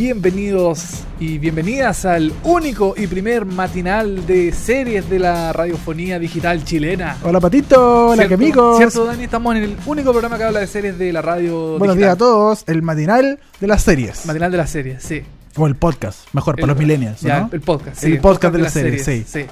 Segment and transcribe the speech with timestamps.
[0.00, 7.16] Bienvenidos y bienvenidas al único y primer matinal de series de la radiofonía digital chilena.
[7.24, 8.34] Hola Patito, hola ¿Cierto?
[8.36, 8.76] amigos.
[8.76, 9.24] ¿Cierto, Dani?
[9.24, 12.16] Estamos en el único programa que habla de series de la radio Buenos días a
[12.16, 14.24] todos, el matinal de las series.
[14.24, 15.24] Matinal de las series, sí.
[15.56, 17.20] O el podcast, mejor, para los millennials.
[17.20, 17.50] ya, ¿no?
[17.52, 18.12] El podcast, sí.
[18.12, 19.46] El podcast de las series, sí.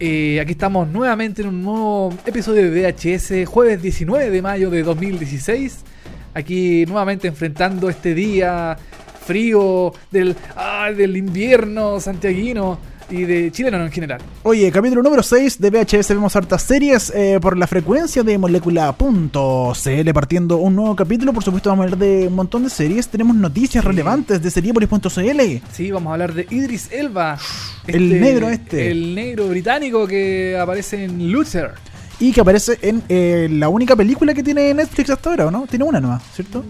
[0.00, 4.82] Eh, aquí estamos nuevamente en un nuevo episodio de VHS, jueves 19 de mayo de
[4.82, 5.84] 2016.
[6.34, 8.76] Aquí nuevamente enfrentando este día
[9.22, 12.78] frío del, ah, del invierno santiaguino
[13.10, 14.20] y de chileno en general.
[14.42, 20.12] Oye, capítulo número 6 de VHS vemos hartas series eh, por la frecuencia de molécula.cl
[20.14, 21.32] partiendo un nuevo capítulo.
[21.32, 23.08] Por supuesto vamos a hablar de un montón de series.
[23.08, 23.88] Tenemos noticias Sí.
[23.88, 25.40] relevantes de seriepolis.cl.
[25.72, 27.38] Sí, vamos a hablar de Idris Elba.
[27.86, 28.90] El negro este.
[28.90, 31.72] El negro británico que aparece en Luther.
[32.20, 35.66] Y que aparece en eh, la única película que tiene Netflix hasta ahora, ¿o ¿no?
[35.66, 36.64] Tiene una nueva, ¿cierto?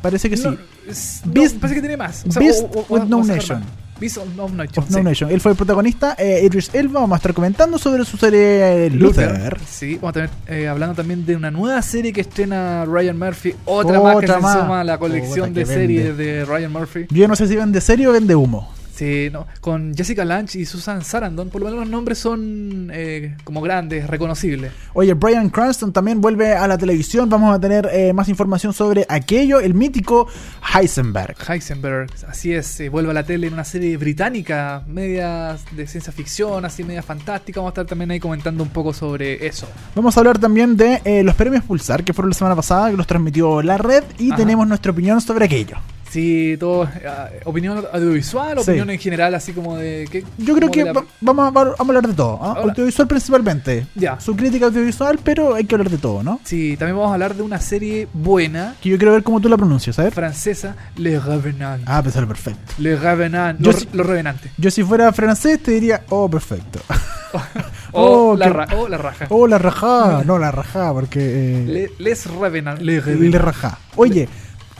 [0.00, 0.48] Parece que sí.
[0.90, 2.24] Es- no, Beast- parece que tiene más.
[2.38, 3.60] Beast o- o- with o- no o nation.
[3.60, 3.68] más.
[4.00, 4.82] Beast of No Nation.
[4.82, 5.02] Of No.
[5.02, 5.30] Nation.
[5.30, 6.14] Él fue el protagonista.
[6.18, 7.00] Eh, Idris Elba.
[7.00, 9.58] Vamos a estar comentando sobre su serie eh, Luther.
[9.68, 13.54] Sí, vamos a tener eh, hablando también de una nueva serie que estrena Ryan Murphy.
[13.66, 14.58] Otra, más que Otra se más.
[14.58, 17.06] suma a la colección de series de Ryan Murphy.
[17.10, 18.72] Yo no sé si vende serio o vende humo.
[19.00, 21.48] Sí, no, con Jessica Lange y Susan Sarandon.
[21.48, 24.72] Por lo menos los nombres son eh, como grandes, reconocibles.
[24.92, 27.30] Oye, Brian Cranston también vuelve a la televisión.
[27.30, 30.28] Vamos a tener eh, más información sobre aquello, el mítico
[30.74, 31.34] Heisenberg.
[31.48, 36.12] Heisenberg, así es, eh, vuelve a la tele en una serie británica, media de ciencia
[36.12, 37.60] ficción, así media fantástica.
[37.60, 39.66] Vamos a estar también ahí comentando un poco sobre eso.
[39.94, 43.06] Vamos a hablar también de los premios Pulsar, que fueron la semana pasada, que los
[43.06, 44.36] transmitió la red, y Ajá.
[44.36, 45.78] tenemos nuestra opinión sobre aquello.
[46.10, 48.62] Sí, todo, eh, opinión audiovisual, Sí.
[48.62, 50.08] opinión en general, así como de...
[50.10, 52.36] ¿qué- Yo creo que la- va- vamos, a, vamos a hablar de todo.
[52.42, 53.86] Ahora- Audiovisual principalmente.
[53.94, 54.18] Ya.
[54.18, 56.40] Su crítica audiovisual, pero hay que hablar de todo, ¿no?
[56.44, 59.48] Sí, también vamos a hablar de una serie buena, Que yo quiero ver cómo tú
[59.48, 60.12] la pronuncias, ver.
[60.12, 61.84] francesa, Le Revenant.
[61.86, 62.72] Ah, pensar perfecto.
[62.78, 64.50] Le Revenant, Yo los, los revenantes.
[64.58, 66.80] Yo si fuera francés te diría, oh, perfecto.
[67.92, 69.26] O, Oh, la, ra- o la raja.
[69.30, 70.22] Oh, la rajá.
[70.24, 71.18] No, la rajá, porque...
[71.20, 72.80] eh, Le- les Revenant.
[72.80, 73.34] Le Le Revenant.
[73.44, 73.78] rajá.
[73.96, 74.28] Oye,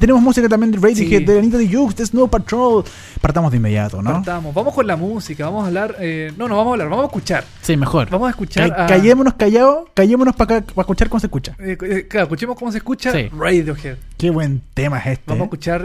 [0.00, 1.24] tenemos música también de Radiohead, Sí.
[1.24, 2.82] de Anita de Jukes, de Snow Patrol.
[3.20, 4.14] Partamos de inmediato, ¿no?
[4.14, 4.52] Partamos.
[4.54, 5.96] Vamos con la música, vamos a hablar...
[6.00, 7.44] eh, no, no vamos a hablar, vamos a escuchar.
[7.62, 8.10] Sí, mejor.
[8.10, 11.54] Vamos a escuchar Ca- a- Callémonos callados, callémonos para escuchar cómo se escucha.
[11.60, 13.28] Eh, eh, claro, escuchemos cómo se escucha Sí.
[13.36, 13.96] Radiohead.
[14.16, 15.24] Qué buen tema es este.
[15.26, 15.84] Vamos a escuchar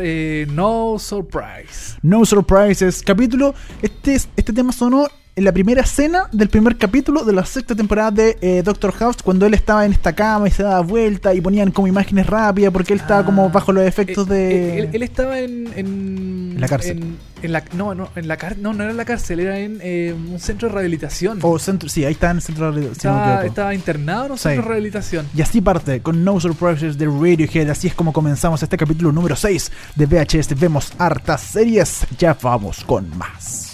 [0.54, 1.98] No Surprise.
[2.02, 3.54] No Surprises, capítulo.
[3.82, 5.08] Este, es- este tema sonó
[5.38, 9.18] en la primera escena del primer capítulo de la sexta temporada de eh, Doctor House,
[9.22, 12.72] cuando él estaba en esta cama y se daba vuelta y ponían como imágenes rápidas
[12.72, 13.26] porque él estaba Ah.
[13.26, 14.50] como bajo los efectos Eh, de.
[14.50, 16.52] eh, él, él estaba en, en.
[16.56, 16.98] En la cárcel.
[17.00, 19.60] en- en la, no, no, en la car- no, no era en la cárcel, era
[19.60, 21.40] en eh, un centro de rehabilitación.
[21.44, 24.38] O centro, sí, ahí está en el centro de me estaba, estaba internado en un
[24.38, 24.44] Sí.
[24.44, 25.28] centro de rehabilitación.
[25.36, 27.70] Y así parte con No Surprises de Radiohead.
[27.70, 30.56] Así es como comenzamos este capítulo número 6 de VHS.
[30.58, 32.08] Vemos hartas series.
[32.18, 33.65] Ya vamos con más.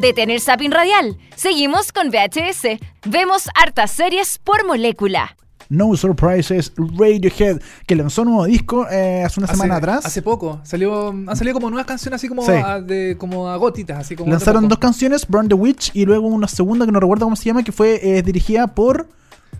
[0.00, 1.16] Detén el zapping radial.
[1.36, 2.78] Seguimos con VHS.
[3.06, 5.36] Vemos hartas series por molécula.
[5.68, 10.06] No Surprises Radiohead, que lanzó un nuevo disco eh, hace una semana atrás.
[10.06, 10.60] Hace poco.
[10.62, 12.52] Salió, han salido como nuevas canciones así como, Sí.
[12.52, 13.98] a, de, como a gotitas.
[13.98, 17.00] Así como Lanzaron de dos canciones, Burn the Witch y luego una segunda que no
[17.00, 19.08] recuerdo cómo se llama, que fue eh, dirigida por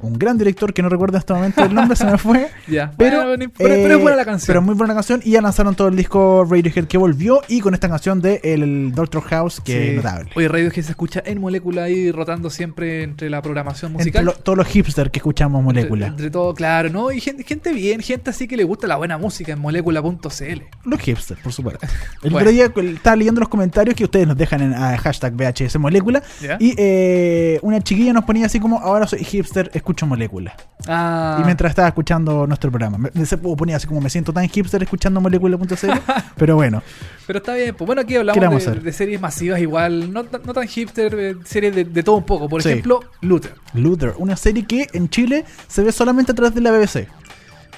[0.01, 2.49] un gran director que no recuerdo en este momento el nombre, se me fue.
[2.97, 4.47] Pero, Bueno, pero eh, es buena la canción.
[4.49, 5.21] Pero muy buena canción.
[5.25, 7.41] Y ya lanzaron todo el disco Radiohead que volvió.
[7.49, 9.89] Y con esta canción de el Doctor House, que Sí.
[9.91, 10.31] es notable.
[10.37, 14.25] Oye, Radiohead se escucha en molécula ahí rotando siempre entre la programación Entre musical.
[14.25, 16.07] lo- todos los hipsters que escuchamos Molécula.
[16.07, 17.11] Entre, entre todo, claro, ¿no?
[17.13, 20.63] Y gente, gente bien, gente así que le gusta la buena música en molécula.cl.
[20.85, 21.87] Los hipsters, por supuesto.
[22.23, 22.39] El Bueno.
[22.39, 26.23] otro día estaba leyendo los comentarios que ustedes nos dejan en hashtag VHS Molécula.
[26.59, 30.55] Y eh, una chiquilla nos ponía así como: Ahora soy hipster, escucho Molécula.
[30.89, 34.33] Ah, Y mientras estaba escuchando nuestro programa, me, me- se ponía así como: Me siento
[34.33, 35.65] tan hipster escuchando Molécula.cl.
[36.37, 36.83] pero bueno,
[37.27, 37.75] pero está bien.
[37.75, 41.15] Pues bueno, aquí ¿Qué le hablamos de, series masivas igual, no, tan- no tan hipster,
[41.19, 42.49] eh, series de, de todo un poco.
[42.49, 42.71] Por Sí.
[42.71, 43.55] ejemplo, Luther.
[43.75, 47.07] Luther, una serie que en Chile se ve solamente a través de la BBC.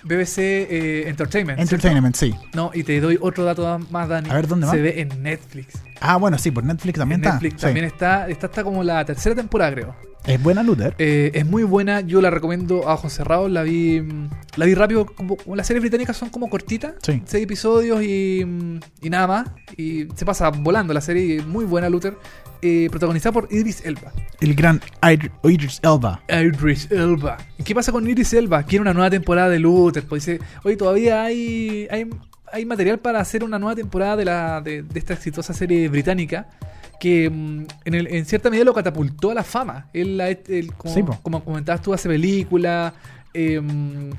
[0.05, 1.59] BBC eh, Entertainment.
[1.59, 1.75] ¿cierto?
[1.89, 2.35] Entertainment, sí.
[2.55, 4.31] No, y te doy otro dato más, Dani.
[4.31, 4.83] A ver, ¿dónde Se más?
[4.83, 5.75] ve en Netflix.
[6.01, 7.35] Ah, bueno, sí, por Netflix también en está.
[7.35, 7.67] Netflix sí.
[7.67, 10.08] también está, está hasta como la tercera temporada, creo.
[10.27, 10.95] Es buena Luther.
[10.99, 13.51] Eh, es muy buena, yo la recomiendo a ojos cerrados.
[13.51, 14.03] La vi,
[14.57, 15.07] la vi rápido.
[15.07, 17.23] Como, como las series británicas son como cortitas, Sí.
[17.25, 19.49] seis episodios y, mm, y nada más.
[19.77, 22.15] Y se pasa volando la serie, muy buena, Luther.
[22.61, 24.13] Eh, protagonizada por Idris Elba.
[24.41, 26.21] El gran Ir- Idris Elba.
[26.29, 27.39] Idris Elba.
[27.57, 28.65] ¿Y qué pasa con Idris Elba?
[28.65, 30.03] Quiere una nueva temporada de Luther.
[30.05, 32.07] Pues dice, oye, todavía hay, hay,
[32.53, 36.49] hay material para hacer una nueva temporada de, la, de, de esta exitosa serie británica
[37.01, 39.89] que mm, en, el- en cierta medida lo catapultó a la fama.
[39.93, 42.93] Él, él, como, Sí, como comentabas tú, hace películas.
[43.35, 43.61] eh,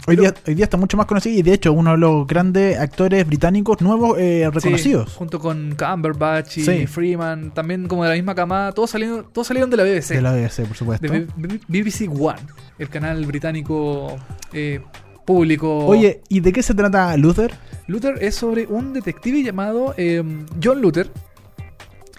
[0.08, 2.78] Hoy día, hoy día está mucho más conocido y de hecho uno de los grandes
[2.78, 5.14] actores británicos nuevos eh, sí, reconocidos.
[5.16, 6.88] junto con Cumberbatch y Sí.
[6.88, 10.10] Freeman, también como de la misma camada, todos salieron, todos salieron de la BBC.
[10.14, 11.12] De la BBC, por supuesto.
[11.12, 11.28] de
[11.68, 12.40] BBC One,
[12.78, 14.16] el canal británico
[14.54, 14.80] eh,
[15.26, 15.86] público.
[15.86, 17.52] Oye, ¿y de qué se trata Luther?
[17.88, 20.24] Luther es sobre un detective llamado eh,
[20.64, 21.10] John Luther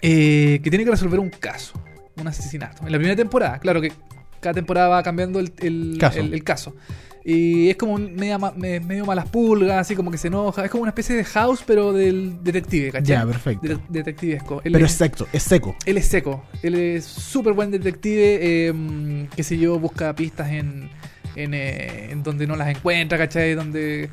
[0.02, 1.72] eh, que tiene que resolver un caso,
[2.16, 2.84] un asesinato.
[2.86, 3.92] En la primera temporada, claro que
[4.40, 6.20] cada temporada va cambiando el, el- Caso.
[6.20, 6.74] el- el caso.
[7.22, 10.64] Y es como un media medio malas pulgas, así como que se enoja.
[10.64, 13.04] Es como una especie de house, pero del detective, ¿cachai?
[13.18, 13.68] Ya, perfecto.
[13.68, 14.62] De- detectivesco.
[14.64, 15.76] Él Pero es- seco, es seco.
[15.84, 16.42] él es seco.
[16.62, 18.38] Él es súper buen detective.
[18.40, 20.88] eh, qué sé yo, busca pistas en,
[21.36, 23.54] en, eh, en donde no las encuentra, ¿cachai?
[23.54, 24.08] Donde,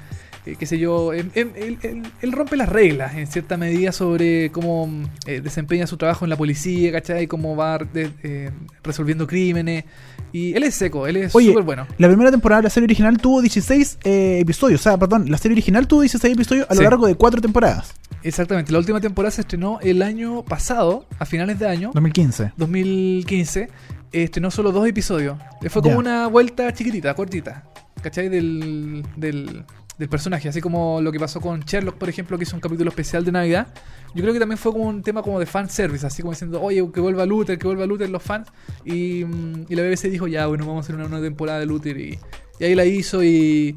[0.51, 1.13] eh, qué sé yo.
[1.13, 4.89] em- em- él, él- él rompe las reglas en cierta medida sobre cómo
[5.25, 7.27] eh, desempeña su trabajo en la policía, ¿cachai?
[7.27, 8.51] Cómo va de- eh,
[8.83, 9.85] resolviendo crímenes.
[10.33, 11.87] Y él es seco, él es súper bueno.
[11.97, 14.81] La primera temporada de la serie original tuvo 16 eh, episodios.
[14.81, 16.83] O sea, perdón, la serie original tuvo 16 episodios a lo Sí.
[16.83, 17.93] largo de cuatro temporadas.
[18.23, 18.71] Exactamente.
[18.71, 21.91] La última temporada se estrenó el año pasado, a finales de año.
[21.93, 22.51] 2015.
[22.57, 23.69] 2015
[24.11, 25.37] estrenó solo dos episodios.
[25.69, 27.63] Fue como una vuelta chiquitita, cortita.
[28.01, 28.29] ¿Cachai?
[28.29, 29.63] Del, del,
[29.97, 30.49] del personaje.
[30.49, 33.31] Así como lo que pasó con Sherlock, por ejemplo, que hizo un capítulo especial de
[33.31, 33.67] Navidad.
[34.13, 36.61] Yo creo que también fue como un tema como de fan service, así como diciendo,
[36.61, 38.47] oye, que vuelva Luther, que vuelva Luther los fans.
[38.85, 41.65] Y, mm, y la BBC dijo, ya, bueno, vamos a hacer una nueva temporada de
[41.65, 41.97] Luther.
[41.99, 42.19] Y,
[42.59, 43.75] y ahí la hizo y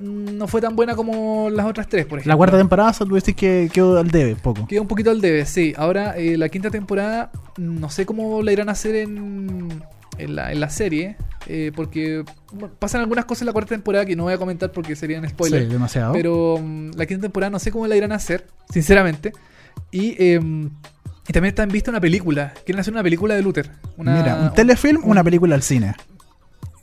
[0.00, 2.32] mm, no fue tan buena como las otras tres, por ejemplo.
[2.32, 4.66] La cuarta temporada, tú decís que quedó al debe, poco.
[4.66, 5.74] Queda un poquito al debe, sí.
[5.76, 9.82] Ahora, eh, la quinta temporada, no sé cómo la irán a hacer en,
[10.18, 11.16] en, la, en la serie,
[11.46, 14.70] eh, porque bueno, pasan algunas cosas en la cuarta temporada que no voy a comentar
[14.72, 15.66] porque serían spoilers.
[15.66, 16.12] Sí, demasiado.
[16.12, 19.32] Pero mm, la quinta temporada no sé cómo la irán a hacer, sinceramente.
[19.90, 20.70] Y, em,
[21.28, 22.52] y también está en vista una película.
[22.64, 23.70] Quieren hacer una película de Luther.
[23.96, 25.94] Una, Mira, un telefilm, un- una película al cine.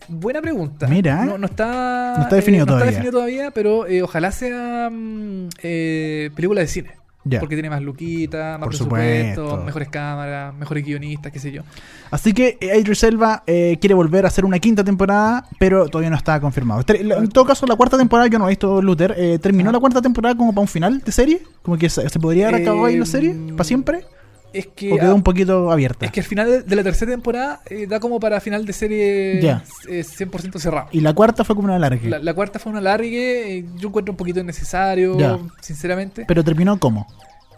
[0.07, 0.87] Buena pregunta.
[0.87, 1.23] Mira.
[1.25, 2.85] No, no está, No está definido eh, no todavía.
[2.89, 6.91] está definido todavía, pero eh, ojalá sea mm, eh, película de cine.
[7.39, 9.65] Porque tiene más luquita, más Por presupuesto, supuesto.
[9.65, 11.61] mejores cámaras, mejores guionistas, qué sé yo.
[12.09, 16.09] Así que eh, Idris Elba eh, quiere volver a hacer una quinta temporada, pero todavía
[16.09, 16.83] no está confirmado.
[16.87, 19.73] En todo caso, la cuarta temporada, yo no he visto Luther, eh, ¿terminó Ajá.
[19.77, 21.41] la cuarta temporada como para un final de serie?
[21.61, 23.31] ¿Como que se, se podría haber acabado ahí la serie?
[23.31, 24.03] Eh, ¿Para siempre?
[24.53, 26.05] Es que, ¿O quedó un poquito abierta?
[26.05, 29.39] es que al final de, la tercera temporada eh, da como para final de serie
[29.41, 29.63] Ya.
[29.87, 30.87] eh, 100% cerrado.
[30.91, 32.09] Y la cuarta fue como una larga.
[32.09, 35.17] La, la cuarta fue una largue, eh, yo encuentro un poquito innecesario,
[35.61, 36.25] sinceramente.
[36.27, 37.07] Pero terminó como.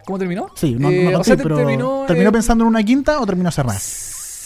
[0.06, 0.48] ¿Cómo terminó?
[0.56, 3.20] Sí, no, Eh, no o conté, sea, te- pero terminó, terminó, pensando en una quinta
[3.22, 3.80] o terminó cerrada.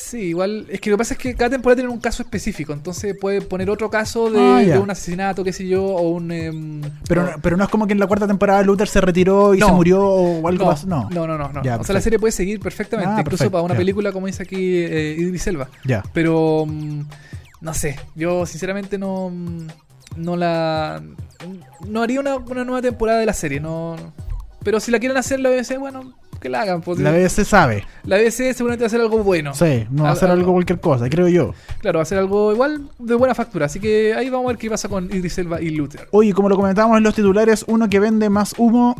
[0.10, 0.66] Sí, igual.
[0.70, 2.72] Es que lo que pasa es que cada temporada tiene un caso específico.
[2.72, 6.32] Entonces puede poner otro caso de, Ah, de un asesinato, qué sé yo, o un.
[6.32, 9.54] em, Pero, o- pero no es como que en la cuarta temporada Luther se retiró
[9.54, 9.66] y No.
[9.68, 10.88] se murió o algo no, pasó.
[10.88, 11.10] No.
[11.12, 11.52] no, no, no.
[11.52, 11.62] no.
[11.64, 13.10] Ya, o sea, la serie puede seguir perfectamente.
[13.12, 13.78] Ah, incluso perfecto, para una ya.
[13.80, 15.68] película, como dice aquí eh, Idris Elba.
[15.84, 16.04] Ya.
[16.14, 16.66] Pero.
[16.66, 17.02] mm,
[17.60, 18.00] no sé.
[18.16, 19.30] Yo, sinceramente, no.
[19.30, 19.68] mm,
[20.16, 21.02] No la.
[21.88, 23.60] No haría una, una nueva temporada de la serie.
[23.60, 23.96] No.
[24.64, 26.82] Pero si la quieren hacer la BBC, bueno, Que la hagan.
[26.82, 27.84] Pues, La BBC sabe.
[28.04, 29.54] la BBC seguramente va a hacer algo bueno.
[29.56, 31.54] Sí, no va a hacer Algo- cualquier cosa, creo yo.
[31.80, 33.66] Claro, va a ser algo igual de buena factura.
[33.66, 36.08] Así que ahí vamos a ver qué pasa con Idris Elba y Luther.
[36.12, 38.96] Oye, como lo comentábamos en los titulares, uno que vende más humo,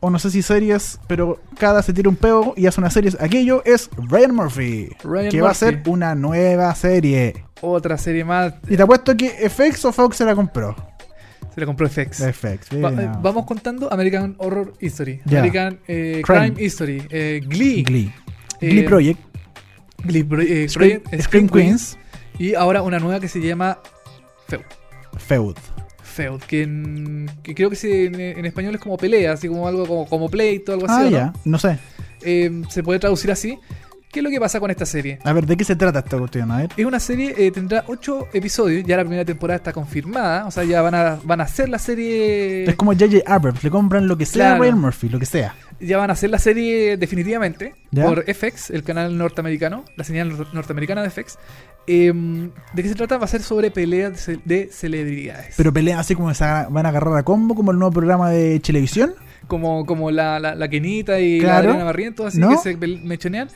[0.00, 3.12] o no sé si series, pero cada se tira un peo y hace una serie,
[3.20, 4.88] aquello es Ryan Murphy.
[5.04, 7.44] Ryan que va a ser una nueva serie.
[7.60, 8.54] Otra serie más.
[8.68, 10.74] Y te apuesto que FX o Fox se la compró.
[11.54, 12.18] Se la compró FX.
[12.32, 12.68] FX.
[12.82, 12.90] Va-
[13.20, 15.38] vamos contando American Horror History, Ya.
[15.40, 16.52] American eh, Crime.
[16.52, 16.64] Crime.
[16.66, 18.12] History, eh, Glee, Glee.
[18.60, 19.20] Eh, Glee Project.
[20.04, 21.98] Glee Pro- eh, Scream, Project, Scream Queens.
[22.38, 23.78] y ahora una nueva que se llama
[24.48, 24.62] Feud.
[25.18, 25.56] Feud.
[26.02, 29.66] Feud, que, en- que creo que se- en, en español es como pelea, así como
[29.68, 30.94] algo como, como pleito, algo así.
[30.96, 31.10] Ah, ¿o no?
[31.10, 31.32] ya.
[31.44, 31.78] No sé.
[32.22, 33.58] Eh, se puede traducir así.
[34.12, 35.18] ¿Qué es lo que pasa con esta serie?
[35.24, 36.50] A ver, ¿de qué se trata esta cuestión?
[36.50, 36.70] A ver.
[36.76, 40.64] Es una serie, eh, tendrá ocho episodios, ya la primera temporada está confirmada, o sea,
[40.64, 42.64] ya van a, van a hacer la serie...
[42.64, 43.20] Es como J.J.
[43.26, 44.62] Abrams, le compran lo que sea a Claro.
[44.64, 45.54] Ryan Murphy, lo que sea.
[45.80, 48.04] Ya van a hacer la serie definitivamente ¿Ya?
[48.04, 51.38] por FX, el canal norteamericano, la señal nor- norteamericana de FX.
[51.86, 52.12] Eh,
[52.74, 53.16] ¿De qué se trata?
[53.16, 55.54] Va a ser sobre peleas de, ce- de celebridades.
[55.56, 58.28] Pero pelean así como se aga- van a agarrar a combo, como el nuevo programa
[58.30, 59.14] de televisión.
[59.48, 61.54] como, como la, la, la Kenita y Claro.
[61.54, 62.50] la Adriana Barrientos, así ¿No?
[62.50, 63.48] que se mechonean.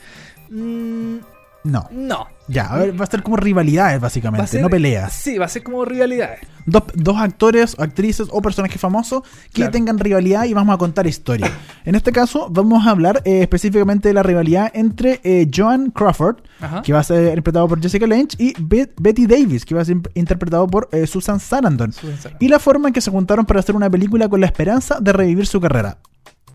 [0.49, 1.17] Mm,
[1.63, 1.87] No.
[1.91, 2.27] no.
[2.49, 5.11] Ya, a ver, va a ser como rivalidades, básicamente, ser- no peleas.
[5.11, 6.39] Sí, va a ser como rivalidades.
[6.65, 9.71] Dos, dos actores, actrices o personajes famosos que Claro.
[9.71, 11.51] tengan rivalidad y vamos a contar historia.
[11.83, 16.37] En este caso, vamos a hablar eh, específicamente de la rivalidad entre eh, Joan Crawford,
[16.61, 16.81] Ajá.
[16.83, 19.85] que va a ser interpretado por Jessica Lange, y Bet- Betty Davis, que va a
[19.85, 21.93] ser interpretado por eh, Susan Sarandon.
[22.39, 25.11] Y la forma en que se juntaron para hacer una película con la esperanza de
[25.11, 25.97] revivir su carrera.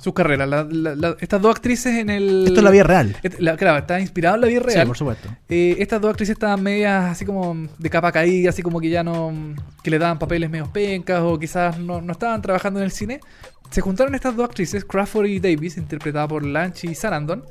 [0.02, 0.44] Su carrera.
[0.46, 2.44] La- la- la- estas dos actrices en el.
[2.46, 3.16] Esto es la vida real.
[3.22, 4.86] Et- claro, está inspirado en la vida Sí, real.
[4.88, 5.28] por supuesto.
[5.48, 9.02] Eh, estas dos actrices estaban medias así como de capa caída, así como que ya
[9.02, 9.32] no.
[9.82, 13.20] que le daban papeles medios pencas o quizás no, no estaban trabajando en el cine.
[13.70, 17.42] Se juntaron estas dos actrices, Crawford y Davis, interpretadas por Lanch y Sarandon,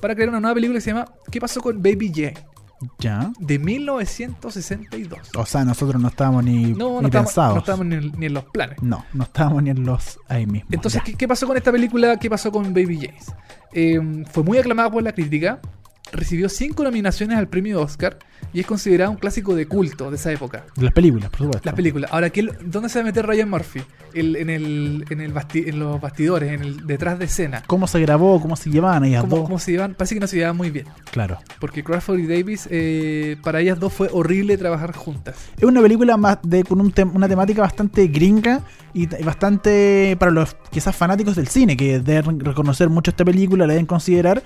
[0.00, 2.34] para crear una nueva película que se llama ¿Qué pasó con Baby Jane?
[2.98, 3.32] Ya.
[3.38, 5.30] de 1962.
[5.36, 7.54] O sea, nosotros no estábamos ni, No, ni estábamos, pensados.
[7.54, 8.82] no estábamos ni, en- ni en los planes.
[8.82, 10.68] No, no estábamos ni en los ahí mismo.
[10.72, 11.04] Entonces, Ya.
[11.04, 12.16] ¿qué, qué pasó con esta película?
[12.18, 13.32] ¿Qué pasó con Baby James?
[13.72, 15.60] Eh, fue muy aclamada por la crítica,
[16.12, 18.18] recibió cinco nominaciones al premio Oscar
[18.52, 20.64] y es considerada un clásico de culto de esa época.
[20.76, 21.66] De las películas, por supuesto.
[21.66, 22.10] Las películas.
[22.12, 23.82] Ahora, ¿qué- ¿dónde se va a meter Ryan Murphy?
[24.14, 27.62] El- en, el, en, el basti- en los bastidores, en el detrás de escena.
[27.66, 28.40] ¿Cómo se grabó?
[28.40, 29.44] ¿Cómo se llevaban ellas ¿Cómo, dos?
[29.46, 29.94] cómo se llevan?
[29.94, 30.86] Parece que no se llevan muy bien.
[31.10, 31.38] Claro.
[31.60, 35.36] Porque Crawford y Davis, eh, para ellas dos fue horrible trabajar juntas.
[35.58, 38.62] Es una película más de, con un tem- una temática bastante gringa
[38.94, 43.74] y bastante para los quizás fanáticos del cine, que deben reconocer mucho esta película, la
[43.74, 44.42] deben considerar,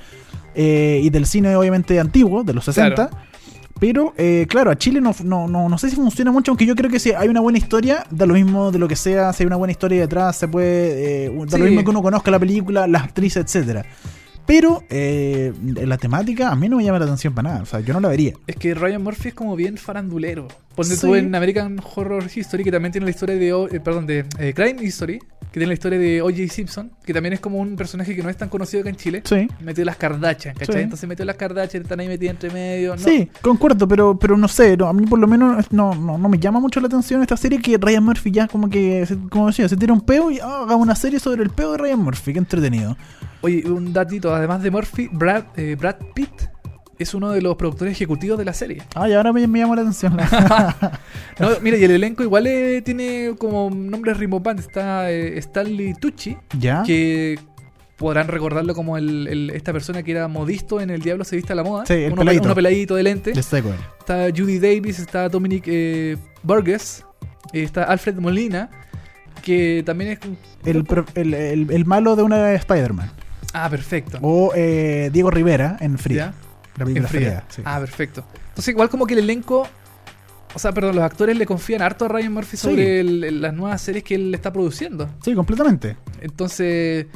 [0.55, 3.11] eh, y del cine obviamente antiguo, de los 60.
[3.81, 6.77] Pero, eh, claro, a Chile no, no, no, no sé si funciona mucho, aunque yo
[6.77, 9.43] creo que si hay una buena historia, da lo mismo de lo que sea, si
[9.43, 11.59] hay una buena historia detrás, se puede, eh, da Sí.
[11.59, 13.85] lo mismo que uno conozca la película, las actrices, etcétera
[14.47, 15.53] Pero eh,
[15.85, 18.01] la temática a mí no me llama la atención para nada, o sea, yo no
[18.01, 18.35] la vería.
[18.47, 20.47] Es que Ryan Murphy es como bien farandulero.
[20.77, 21.01] Ponte Sí.
[21.01, 23.49] tú en American Horror History, que también tiene la historia de.
[23.49, 25.19] Eh, perdón, de eh, Crime History,
[25.53, 26.49] que tiene la historia de O.J.
[26.49, 29.23] Simpson, que también es como un personaje que no es tan conocido acá en Chile.
[29.25, 29.47] Sí.
[29.61, 30.77] Metió las Kardashian, ¿cachai?
[30.77, 30.83] Sí.
[30.83, 32.97] Entonces metió las Kardashian, están ahí metidas entre medio.
[32.97, 33.03] ¿no?
[33.03, 36.29] Sí, concuerdo, pero, pero no sé, no, a mí por lo menos no, no, no
[36.31, 39.69] me llama mucho la atención esta serie que Ryan Murphy ya como que, como decía,
[39.69, 42.33] se tira un peo y ah, haga una serie sobre el peo de Ryan Murphy,
[42.33, 42.97] qué entretenido.
[43.43, 46.52] Oye, un datito, además de Murphy, Brad, eh, Brad Pitt
[47.03, 48.83] es uno de los productores ejecutivos de la serie.
[48.95, 50.17] Ah, y ahora me, me llama la atención.
[51.39, 54.67] No, mira, y el elenco igual eh, tiene como nombres rimbombantes.
[54.67, 56.83] Está eh, Stanley Tucci, ¿Ya?
[56.85, 57.39] que
[57.97, 61.53] podrán recordarlo como el, el- esta persona que era modisto en El Diablo se viste
[61.53, 61.87] a la moda.
[61.87, 62.45] Sí, el uno, peladito.
[62.45, 63.33] uno peladito de lente.
[63.99, 67.05] Está Judy Davis, está Dominic eh, Burgess,
[67.53, 68.71] está Alfred Molina,
[69.43, 70.19] que también es...
[70.65, 73.11] El, pro- el, malo de una de Spider-Man.
[73.55, 74.19] Ah, perfecto.
[74.23, 76.35] O Diego Rivera en Frida.
[76.35, 76.52] ¿Ya?
[76.77, 77.09] La película.
[77.09, 77.63] Frida, sí.
[77.65, 78.25] Ah, perfecto.
[78.49, 79.67] Entonces, igual como que el elenco.
[80.55, 82.69] O sea, perdón, los actores le confían harto a Ryan Murphy Sí.
[82.69, 85.09] sobre el- el- las nuevas series que él está produciendo.
[85.25, 85.97] Sí, completamente.
[86.21, 87.07] Entonces,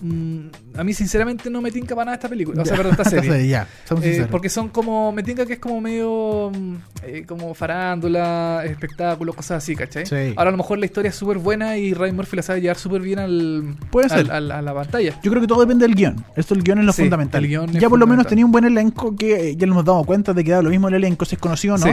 [0.00, 0.46] mm,
[0.76, 2.62] a mí sinceramente no me tinca para nada esta película.
[2.62, 3.48] O sea, perdón, esta serie.
[3.48, 6.74] Ya, somos Eh, porque son como, me tinca que es como medio mm,
[7.04, 10.06] eh, como farándula, espectáculos, cosas así, ¿cachai?
[10.06, 10.34] Sí.
[10.36, 12.76] Ahora a lo mejor la historia es súper buena y Ryan Murphy la sabe llevar
[12.78, 14.32] súper bien al, Puede al- ser.
[14.32, 15.18] al- a la pantalla.
[15.22, 16.24] Yo creo que todo depende del guion.
[16.36, 17.42] Esto el guion es lo Sí, fundamental.
[17.44, 19.84] el guion ya por lo menos tenía un buen elenco que eh, ya nos hemos
[19.84, 21.86] dado cuenta de que da lo mismo el elenco, si es conocido o no.
[21.86, 21.92] Sí.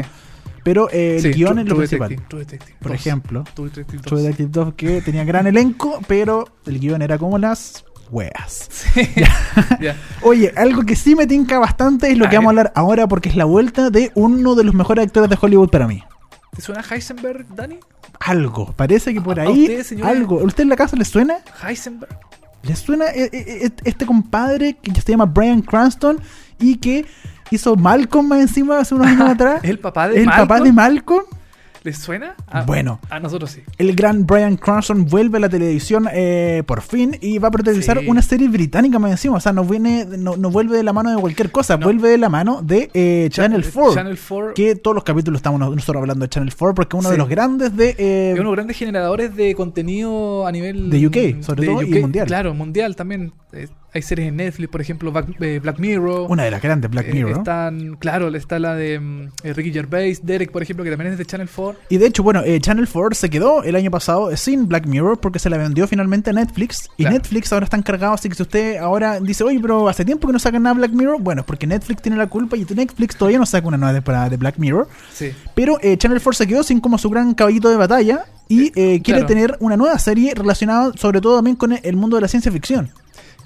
[0.63, 2.09] Pero eh, el Sí, guion es lo principal.
[2.09, 2.99] Detective, True Detective Por 2.
[3.01, 4.05] ejemplo, True Detective 2.
[4.05, 8.67] True Detective 2 que tenía gran elenco, pero el guion era como las weas.
[8.69, 9.09] Sí.
[9.81, 9.95] ya.
[10.21, 13.07] Oye, algo que sí me tinca bastante es lo A que vamos a hablar ahora
[13.07, 16.03] porque es la vuelta de uno de los mejores actores de Hollywood para mí.
[16.55, 17.79] ¿Te suena Heisenberg, Dani?
[18.19, 20.09] Algo, parece que por ¿A ahí usted, señora?
[20.11, 20.39] algo.
[20.41, 21.37] ¿A usted en la casa le suena?
[21.65, 22.17] Heisenberg.
[22.63, 26.19] ¿Les suena eh, eh, eh, este compadre que se llama Brian Cranston
[26.59, 27.05] y que
[27.49, 29.63] hizo Malcolm más encima hace unos años atrás?
[29.63, 30.47] ¿Es el papá de ¿El Malcolm?
[30.47, 31.23] papá de Malcolm?
[31.83, 32.35] ¿Les suena?
[32.45, 32.99] A- Bueno.
[33.09, 33.61] A nosotros sí.
[33.79, 37.99] El gran Brian Cranston vuelve a la televisión eh, por fin y va a protagonizar
[37.99, 38.05] Sí.
[38.07, 39.37] una serie británica más encima.
[39.37, 41.85] O sea, no, viene, no, no vuelve de la mano de cualquier cosa, No.
[41.87, 43.95] vuelve de la mano de eh, Channel 4.
[43.95, 47.09] Channel 4 Que todos los capítulos estamos nosotros hablando de Channel 4 porque es uno
[47.09, 47.13] Sí.
[47.13, 47.95] de los grandes de...
[47.97, 51.81] eh, es uno de los grandes generadores de contenido a nivel De UK, sobre todo,
[51.81, 52.27] y mundial.
[52.27, 53.33] Claro, mundial también.
[53.93, 56.27] Hay series en Netflix, por ejemplo, Black, eh, Black Mirror.
[56.29, 57.37] una de las grandes, Black Eh, Mirror.
[57.39, 61.17] Están, claro, está la de mm, eh, Ricky Gervais, Derek, por ejemplo, que también es
[61.17, 61.79] de Channel 4.
[61.89, 65.19] Y de hecho, bueno, eh, Channel 4 se quedó el año pasado sin Black Mirror
[65.19, 66.89] porque se la vendió finalmente a Netflix.
[66.95, 67.17] Y Claro.
[67.17, 70.33] Netflix ahora está encargado, así que si usted ahora dice, oye, pero hace tiempo que
[70.33, 73.39] no sacan nada Black Mirror, bueno, es porque Netflix tiene la culpa y Netflix todavía
[73.39, 74.87] no saca una nueva temporada de Black Mirror.
[75.13, 75.31] Sí.
[75.53, 79.01] Pero eh, Channel 4 se quedó sin como su gran caballito de batalla y eh,
[79.01, 79.25] quiere claro.
[79.25, 82.89] tener una nueva serie relacionada sobre todo también con el mundo de la ciencia ficción.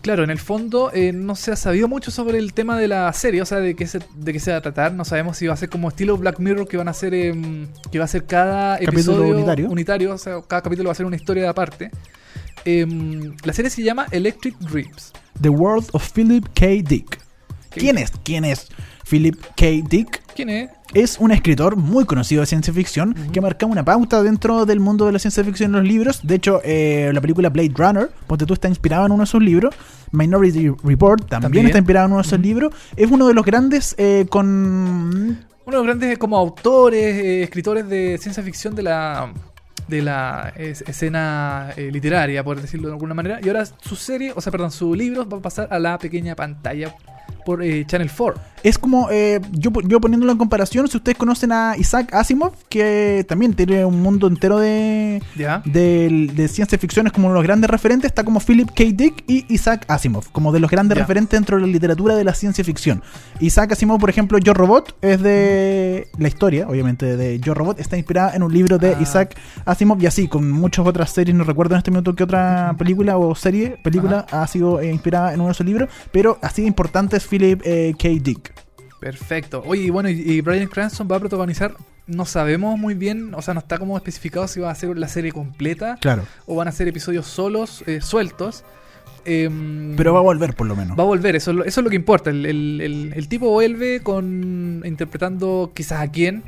[0.05, 3.11] Claro, en el fondo eh, no se ha sabido mucho sobre el tema de la
[3.11, 4.93] serie, o sea, de qué se, de qué se va a tratar.
[4.93, 7.67] No sabemos si va a ser como estilo Black Mirror, que van a ser, em,
[7.91, 10.13] que va a ser cada Capítulo episodio unitario.
[10.13, 11.89] o sea, cada capítulo va a ser una historia de aparte.
[12.65, 15.11] Em, la serie se llama Electric Dreams.
[15.41, 16.67] The World of Philip K.
[16.87, 17.19] Dick.
[17.71, 18.11] ¿Quién es?
[18.23, 18.67] ¿Quién es
[19.09, 19.65] Philip K.
[19.89, 20.21] Dick?
[20.35, 20.69] ¿Quién es?
[20.93, 25.05] Es un escritor muy conocido de ciencia ficción que marca una pauta dentro del mundo
[25.05, 26.19] de la ciencia ficción en los libros.
[26.23, 29.41] De hecho, eh, la película Blade Runner, ponte tú, está inspirada en uno de sus
[29.43, 29.75] libros.
[30.11, 31.65] Minority Report también, También.
[31.65, 32.73] está inspirado en uno de sus libros.
[32.95, 35.45] Es uno de los grandes eh, con...
[35.65, 39.33] Uno de los grandes eh, como autores, eh, escritores de ciencia ficción de la
[39.87, 43.39] de la es- escena eh, literaria, por decirlo de alguna manera.
[43.43, 46.35] Y ahora su serie, o sea, perdón, su libro va a pasar a la pequeña
[46.35, 46.95] pantalla
[47.45, 48.41] por eh, Channel 4.
[48.63, 53.23] Es como, eh, yo, yo poniéndolo en comparación, si ustedes conocen a Isaac Asimov, que
[53.29, 57.47] también tiene un mundo entero de, de, de ciencia ficción, es como uno de los
[57.47, 58.85] grandes referentes, está como Philip K.
[58.91, 62.33] Dick y Isaac Asimov, como de los grandes referentes dentro de la literatura de la
[62.33, 63.03] ciencia ficción.
[63.39, 67.97] Isaac Asimov, por ejemplo, Yo Robot, es de la historia, obviamente, de Yo Robot, está
[67.97, 69.01] inspirada en un libro de Ah.
[69.01, 72.73] Isaac Asimov y así, con muchas otras series, no recuerdo en este minuto qué otra
[72.79, 76.63] película o serie, película ha sido eh, inspirada en uno de esos libros, pero así
[76.63, 78.09] de importante es Philip eh, K.
[78.21, 78.53] Dick.
[78.99, 79.61] Perfecto.
[79.65, 81.75] Oye, y bueno, y, y Brian Cranston va a protagonizar.
[82.07, 85.07] No sabemos muy bien, o sea, no está como especificado si va a ser la
[85.07, 86.23] serie completa Claro.
[86.45, 88.63] o van a ser episodios solos, eh, sueltos.
[89.25, 90.97] Em, Pero va a volver por lo menos.
[90.97, 92.29] Va a volver, eso es lo, eso es lo que importa.
[92.29, 96.43] El, el- el- el tipo vuelve con interpretando quizás a quién.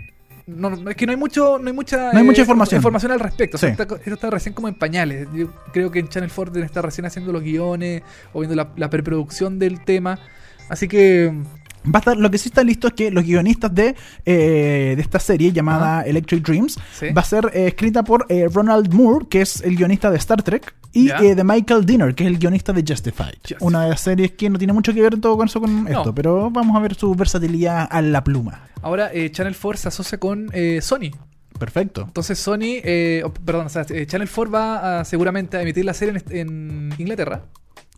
[0.45, 2.77] No, es que no hay mucho, no hay mucha, No hay mucha información.
[2.79, 3.57] información al respecto.
[3.57, 3.81] O sea, Sí.
[3.81, 5.27] está- esto está recién como en pañales.
[5.33, 8.69] Yo creo que en Channel 4 deben estar recién haciendo los guiones o viendo la,
[8.77, 10.19] la preproducción del tema.
[10.69, 11.31] Así que
[11.87, 15.01] Va a estar, lo que sí está listo es que los guionistas de, eh, de
[15.01, 17.09] esta serie llamada Electric Dreams Sí.
[17.11, 20.43] va a ser eh, escrita por eh, Ronald Moore, que es el guionista de Star
[20.43, 23.35] Trek, y de Michael Dinner, que es el guionista de Justified.
[23.37, 23.61] Justified.
[23.61, 25.87] Una de las series que no tiene mucho que ver en todo con eso con
[25.87, 28.67] esto, pero vamos a ver su versatilidad a la pluma.
[28.81, 30.49] ahora Channel 4 se asocia con
[30.81, 31.11] Sony.
[31.59, 32.01] Perfecto.
[32.07, 32.81] Entonces Sony,
[33.45, 37.43] perdón, o sea, Channel 4 va a, seguramente a emitir la serie en Inglaterra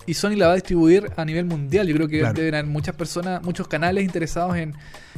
[0.05, 1.87] y Sony la va a distribuir a nivel mundial.
[1.87, 2.33] Yo creo que Claro.
[2.33, 4.73] deben haber muchas personas, muchos canales interesados en,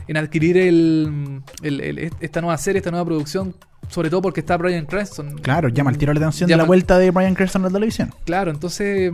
[0.08, 3.56] en adquirir el, el- el- esta nueva serie, esta nueva producción,
[3.90, 5.38] sobre todo porque está Brian Cranston.
[5.40, 8.14] Claro, llama el tiro la atención de la vuelta de Brian Cranston a la televisión.
[8.26, 9.12] Claro, entonces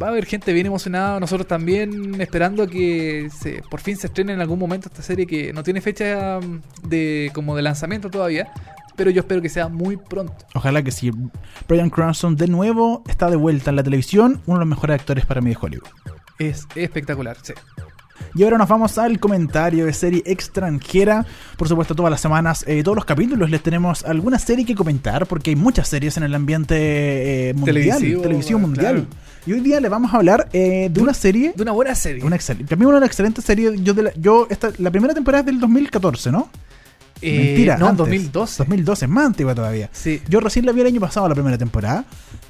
[0.00, 4.32] va a haber gente bien emocionada, nosotros también esperando que se, por fin se estrene
[4.32, 8.48] en algún momento esta serie que no tiene fecha mm, de como de lanzamiento todavía,
[8.98, 10.34] pero yo espero que sea muy pronto.
[10.54, 11.12] Ojalá que sí.
[11.68, 15.24] Brian Cranston de nuevo está de vuelta en la televisión, uno de los mejores actores
[15.24, 15.88] para mí de Hollywood.
[16.38, 17.54] Es espectacular, sí.
[18.34, 21.24] Y ahora nos vamos al comentario de serie extranjera.
[21.56, 25.26] Por supuesto, todas las semanas, eh, todos los capítulos les tenemos alguna serie que comentar,
[25.26, 28.94] porque hay muchas series en el ambiente eh, mundial, Televisivo, televisión mundial.
[28.94, 29.06] claro.
[29.46, 32.24] Y hoy día le vamos a hablar eh, de una serie, De una buena serie.
[32.24, 33.72] una excelente, mí una excelente serie.
[33.80, 36.50] Yo, de la, yo esta, la primera temporada es del 2014, ¿no?
[37.20, 37.98] Eh, Mentira, no, antes.
[37.98, 38.64] 2012.
[38.64, 39.90] 2012, es más antigua todavía.
[39.92, 40.22] Sí.
[40.28, 42.04] Yo recién la vi el año pasado, la primera temporada,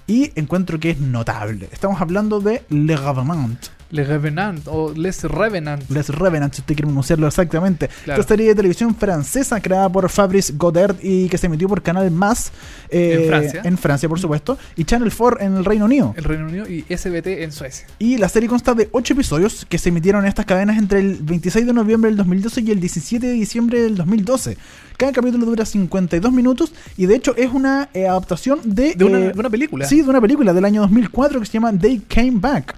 [0.06, 1.68] y encuentro que es notable.
[1.72, 3.77] Estamos hablando de Le Revenant.
[3.90, 5.82] Les Revenant o Les Revenant.
[5.88, 7.88] Les Revenant, si usted quiere pronunciarlo exactamente.
[8.04, 8.20] Claro.
[8.20, 12.10] Esta serie de televisión francesa creada por Fabrice Godard y que se emitió por Canal
[12.10, 12.52] Más
[12.90, 13.60] eh, En Francia.
[13.64, 16.14] en Francia, por supuesto, y Channel 4 en el Reino Unido.
[16.16, 17.86] El Reino Unido y SBT en Suecia.
[17.98, 21.18] Y la serie consta de 8 episodios que se emitieron en estas cadenas entre el
[21.22, 24.58] 26 de noviembre del 2012 y el 17 de diciembre del 2012.
[24.98, 29.18] Cada capítulo dura 52 minutos y de hecho es una eh, adaptación de, De una,
[29.18, 29.86] eh, de una película.
[29.86, 32.74] Sí, de una película del año 2004 que se llama They Came Back.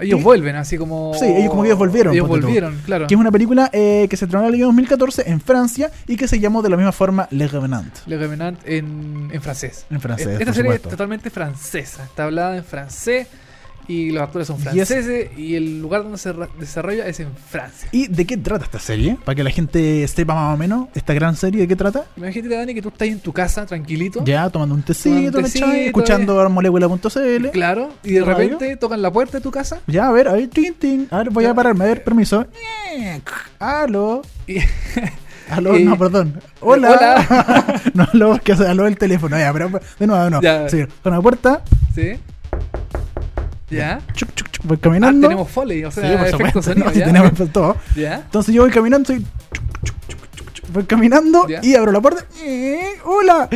[0.00, 1.12] Ellos vuelven, así como.
[1.14, 2.46] Sí, ellos como que ellos volvieron, Ellos ponte tú.
[2.46, 3.06] volvieron, claro.
[3.06, 6.16] Que es una película eh, que se estrenó en el año 2014 en Francia y
[6.16, 7.94] que se llamó de la misma forma Le Revenant.
[8.06, 9.86] Le Revenant en, en francés.
[9.90, 10.88] En francés, Esta por serie supuesto.
[10.88, 12.04] es totalmente francesa.
[12.04, 13.26] Está hablada en francés.
[13.90, 17.28] Y los actores son Y es- franceses y el lugar donde se desarrolla es en
[17.34, 17.88] Francia.
[17.90, 19.16] ¿Y de qué trata esta serie?
[19.24, 22.04] Para que la gente sepa más o menos esta gran serie de qué trata.
[22.16, 24.24] Imagínate, Dani, que tú estás en tu casa tranquilito.
[24.24, 27.48] Ya tomando un tecito, Tomando tecito, escuchando molécula.cl.
[27.50, 28.36] Claro, y de Radio.
[28.58, 31.08] repente tocan la puerta de tu casa Ya, a ver, a ver, tin, tin.
[31.10, 32.46] A ver, voy a pararme, a ver, permiso.
[33.58, 34.22] Aló.
[34.46, 34.58] y
[35.50, 36.40] Aló, Eh, no, perdón.
[36.60, 37.26] Hola.
[37.94, 39.36] no, aló, que aló el teléfono.
[39.36, 40.42] Ya, pero de nuevo, nuevo.
[40.42, 40.68] Ya.
[40.68, 41.62] Sí, con la puerta.
[41.92, 42.12] ¿Sí?
[43.70, 44.00] ¿Ya?
[44.14, 45.28] Chuc, chuc, chuc, voy Ah, caminando.
[45.28, 46.86] tenemos foley, o sea, Sí, por efecto supuesto, sonido.
[46.90, 47.76] no, tenemos todo.
[47.96, 48.16] ¿Ya?
[48.16, 49.26] Entonces yo voy caminando y chuc,
[49.82, 51.60] chuc, chuc, chuc, chuc, voy caminando Ya.
[51.62, 52.24] y abro la puerta.
[52.42, 53.48] Eh, Hola.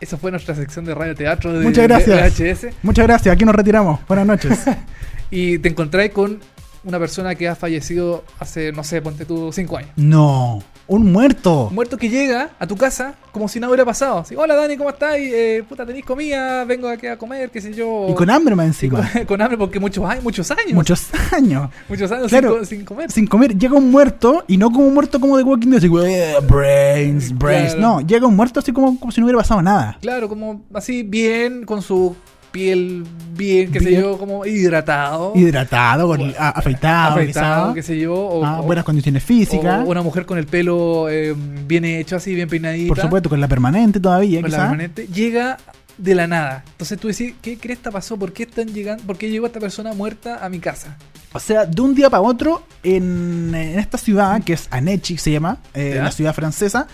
[0.00, 2.38] Esa fue nuestra sección de radio teatro de, Muchas de gracias.
[2.38, 2.74] VHS.
[2.82, 4.00] Muchas gracias, aquí nos retiramos.
[4.08, 4.58] Buenas noches.
[5.32, 6.40] Y te encontráis con
[6.82, 9.92] una persona que ha fallecido hace, no sé, ponte tú, cinco años.
[9.94, 11.68] no, un muerto.
[11.68, 14.18] Un muerto que llega a tu casa como si nada hubiera pasado.
[14.18, 15.14] Así, Hola Dani, ¿cómo estás?
[15.18, 16.64] Eh, puta, ¿tenéis comida?
[16.64, 18.08] Vengo aquí a comer, qué sé yo.
[18.10, 19.24] Y con hambre más Y con, encima.
[19.26, 20.72] con hambre porque muchos años, muchos años.
[20.72, 21.70] Muchos años.
[21.88, 22.50] muchos años Claro.
[22.50, 23.10] sin, co- sin comer.
[23.12, 25.90] Sin comer, llega un muerto y no como un muerto como de Walking Dead, así,
[26.06, 27.74] "Eh, brains, brains.
[27.76, 27.80] Claro.
[27.80, 29.96] No, llega un muerto así como, como si no hubiera pasado nada.
[30.00, 32.16] Claro, como así bien, con su
[32.50, 33.04] piel
[33.36, 35.32] bien, qué sé yo, como hidratado.
[35.34, 38.14] Hidratado, con, a- afeitado, afeitado, qué sé yo.
[38.14, 39.84] O, Ah, o- buenas condiciones físicas.
[39.86, 41.34] o una mujer con el pelo eh,
[41.66, 42.88] bien hecho, así, bien peinadita.
[42.88, 45.56] por supuesto, con la permanente todavía, con la permanente, llega
[45.98, 46.64] de la nada.
[46.72, 48.16] Entonces tú decís, ¿qué cresta pasó?
[48.16, 49.02] ¿Por qué están llegando?
[49.04, 50.96] ¿Por qué llegó esta persona muerta a mi casa?
[51.32, 55.30] O sea, de un día para otro, en, en esta ciudad, que es Anechi, se
[55.30, 56.88] llama, eh, la ciudad francesa,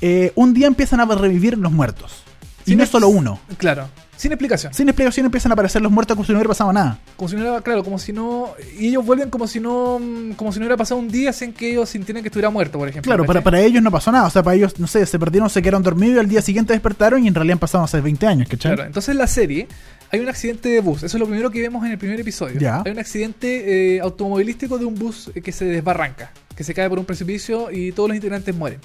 [0.00, 2.22] eh, un día empiezan a revivir los muertos.
[2.66, 3.40] Y no ex- solo uno.
[3.56, 3.88] Claro,
[4.20, 4.74] sin explicación.
[4.74, 6.98] Sin explicación empiezan a aparecer los muertos como si no hubiera pasado nada.
[7.16, 8.50] Como si no era, claro, como si no.
[8.78, 9.98] Y ellos vuelven como si no.
[10.36, 12.86] Como si no hubiera pasado un día sin que ellos sintieran que estuviera muerto, por
[12.86, 13.08] ejemplo.
[13.08, 14.26] Claro, para, para ellos no pasó nada.
[14.26, 16.74] O sea, para ellos, no sé, se perdieron, se quedaron dormidos y al día siguiente
[16.74, 18.74] despertaron y en realidad han pasado hace 20 años, ¿cachai?
[18.74, 19.68] Claro, entonces en la serie
[20.10, 21.02] hay un accidente de bus.
[21.02, 22.60] Eso es lo primero que vemos en el primer episodio.
[22.60, 22.82] Ya.
[22.84, 26.98] Hay un accidente eh, automovilístico de un bus que se desbarranca, que se cae por
[26.98, 28.80] un precipicio y todos los integrantes mueren.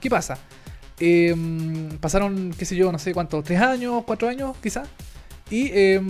[0.00, 0.38] ¿Qué pasa?
[1.00, 1.34] Eh,
[2.00, 4.88] pasaron, qué sé yo, no sé cuánto, tres años, cuatro años, quizás.
[5.50, 6.00] Y, eh,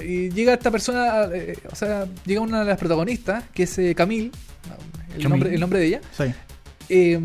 [0.00, 3.94] y llega esta persona, eh, o sea, llega una de las protagonistas, que es eh,
[3.94, 4.32] Camille,
[5.16, 5.28] el.
[5.28, 6.00] Nombre, el nombre de ella.
[6.16, 6.24] Sí.
[6.88, 7.20] Eh,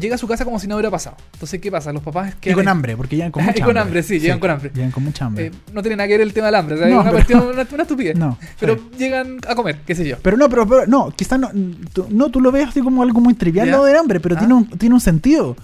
[0.00, 1.16] llega a su casa como si no hubiera pasado.
[1.34, 1.92] Entonces, ¿qué pasa?
[1.92, 4.38] Los papás Y quedan con hambre, porque llegan con Y mucha con hambre, sí, llegan
[4.40, 4.70] con hambre.
[4.74, 5.46] Llegan con mucha hambre.
[5.46, 7.04] eh, no tiene nada que ver el tema del hambre, o sea, No, es una
[7.04, 8.16] pero- cuestión, una, una estupidez.
[8.16, 8.82] no, Pero sí.
[8.98, 10.16] llegan a comer, qué sé yo.
[10.22, 11.50] Pero no, pero, pero no, quizás no,
[11.92, 13.76] tú, no, tú lo ves así como algo muy trivial Ya.
[13.76, 14.38] lo del hambre, pero Ah.
[14.38, 15.56] tiene, un, tiene un sentido.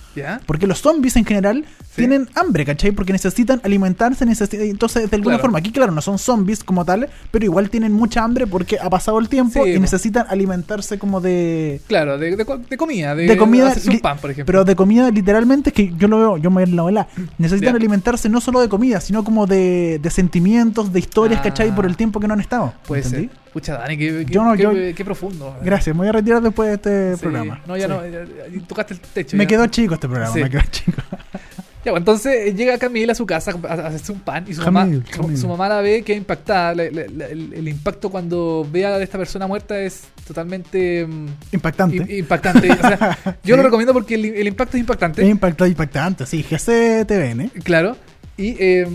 [0.47, 1.97] Porque los zombies en general Sí.
[1.97, 2.93] tienen hambre, ¿cachai?
[2.93, 5.43] Porque necesitan alimentarse, necesitan, entonces de alguna Claro.
[5.43, 8.89] forma, aquí claro, no son zombies como tal, pero igual tienen mucha hambre porque ha
[8.89, 11.81] pasado el tiempo Sí, y necesitan alimentarse como de...
[11.89, 14.47] Claro, de, de, de comida, de, De comida, hacerse un pan, por ejemplo.
[14.47, 17.09] pero de comida literalmente, es que yo lo veo, yo me veo en la novela,
[17.39, 17.77] necesitan Ya.
[17.77, 21.45] alimentarse no solo de comida, sino como de, de sentimientos, de historias, Ah.
[21.45, 21.75] ¿cachai?
[21.75, 22.73] Por el tiempo que no han estado.
[22.87, 23.29] Puede ¿entendí?
[23.29, 23.37] ser.
[23.53, 25.57] Pucha, Dani, qué, qué, Yo no, qué- yo- qué profundo.
[25.63, 27.21] Gracias, me voy a retirar después de este Sí.
[27.23, 27.61] programa.
[27.67, 27.93] No, ya Sí.
[27.93, 29.37] no, ya- ya tocaste el techo.
[29.37, 30.41] Me quedó chico este programa, Sí.
[30.41, 31.03] me quedó chico.
[31.85, 34.87] Ya, bueno, entonces eh, llega Camila a su casa hacerse un pan y su, mamá,
[35.35, 36.75] su- mamá la ve que impactada.
[36.75, 42.07] Le- le- el, el impacto cuando ve a esta persona muerta es totalmente mm, Impactante.
[42.15, 42.71] i- impactante.
[42.71, 43.57] O sea, yo Sí.
[43.57, 45.23] lo recomiendo porque el, el impacto es impactante.
[45.23, 47.49] Es impactante, impactante, sí, GCTVN.
[47.65, 47.97] Claro.
[48.41, 48.87] Y, eh,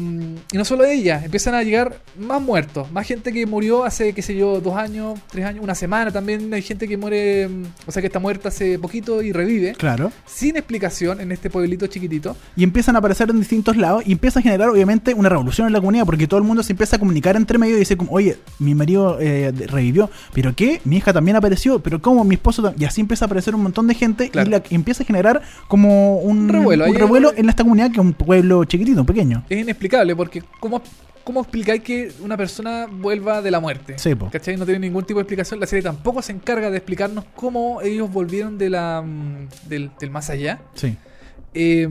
[0.52, 4.22] y no solo ella, empiezan a llegar más muertos, más gente que murió hace, qué
[4.24, 6.52] sé yo, dos años, tres años, una semana también.
[6.54, 10.12] Hay gente que muere, mm, o sea, que está muerta hace poquito y revive, Claro.
[10.26, 12.36] sin explicación en este pueblito chiquitito.
[12.56, 15.74] Y empiezan a aparecer en distintos lados y empieza a generar obviamente una revolución en
[15.74, 18.12] la comunidad porque todo el mundo se empieza a comunicar entre medio y dice como,
[18.14, 20.82] oye, mi marido eh, revivió, pero ¿qué?
[20.86, 22.24] Mi hija también apareció, pero ¿cómo?
[22.24, 24.48] Mi esposo tam-?" Y así empieza a aparecer un montón de gente Claro.
[24.48, 28.06] y la- empieza a generar como un Revuelo, un revuelo en esta comunidad que es
[28.06, 29.35] un pueblo chiquitito, pequeño.
[29.50, 30.82] Es inexplicable porque ¿cómo,
[31.24, 33.98] cómo explicáis que una persona vuelva de la muerte?
[33.98, 34.30] Sí, po.
[34.30, 34.58] ¿Cachai?
[34.58, 35.60] No tiene ningún tipo de explicación.
[35.60, 40.10] La serie tampoco se encarga de explicarnos cómo ellos volvieron de la, mm, del, del
[40.12, 40.60] más allá.
[40.76, 40.96] Sí.
[41.54, 41.88] Eh,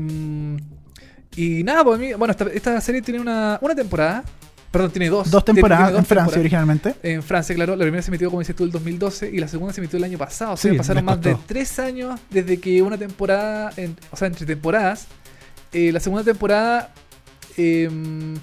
[1.37, 4.23] y nada, pues a mí, bueno, esta, esta serie tiene una, una temporada.
[4.71, 5.31] Perdón, tiene dos.
[5.31, 6.41] Dos temporadas tiene en dos Francia temporadas.
[6.41, 6.95] originalmente.
[7.03, 7.77] En Francia, claro.
[7.77, 10.05] La primera se emitió, como dices tú, el 2012 y la segunda se emitió el
[10.05, 10.53] año pasado.
[10.55, 14.27] O sea, Sí, pasaron más de tres años desde que una temporada, en- o sea,
[14.29, 15.07] entre temporadas.
[15.73, 16.93] eh, la segunda temporada...
[17.57, 18.35] eh, mm,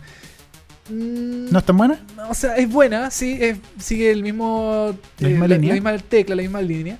[1.51, 1.99] ¿No es tan buena?
[2.29, 4.93] o sea, es buena, sí, es- sigue el mismo.
[5.19, 5.73] La misma la, línea.
[5.73, 6.97] misma tecla, la misma línea.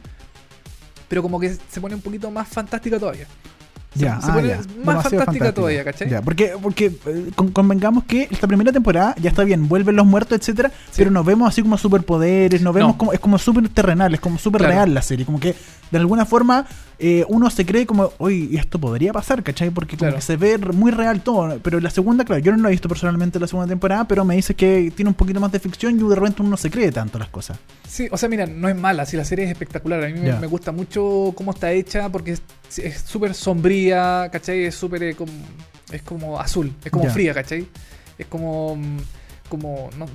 [1.10, 3.28] Pero como que se pone un poquito más fantástica todavía.
[3.94, 4.62] Ya, se ah, pone ya.
[4.86, 6.10] más fantástica todavía, ¿cachai?
[6.10, 10.06] Ya, porque, porque eh, con- convengamos que esta primera temporada ya está bien, vuelven los
[10.06, 10.76] muertos, etcétera, Sí.
[11.00, 12.98] pero nos vemos así como superpoderes, nos vemos No.
[12.98, 14.76] como, es como súper terrenal, es como súper Claro.
[14.76, 15.54] real la serie, como que
[15.92, 16.66] de alguna forma
[17.04, 19.72] eh, uno se cree como, oye, esto podría pasar, ¿cachai?
[19.72, 20.16] Porque como Claro.
[20.18, 22.88] que se ve muy real todo, pero la segunda, claro, yo no la he visto
[22.88, 26.08] personalmente la segunda temporada, pero me dice que tiene un poquito más de ficción y
[26.08, 27.58] de repente uno no se cree tanto las cosas.
[27.88, 30.04] Sí, o sea, mira, no es mala, si la serie es espectacular.
[30.04, 32.42] A mí me, gusta mucho cómo está hecha porque es
[33.04, 34.66] súper sombría, ¿cachai?
[34.66, 35.32] Es súper eh, como,
[35.92, 37.68] es como azul, es como fría, ¿cachai?
[38.18, 38.98] Es como, mm,
[39.50, 40.06] como, no-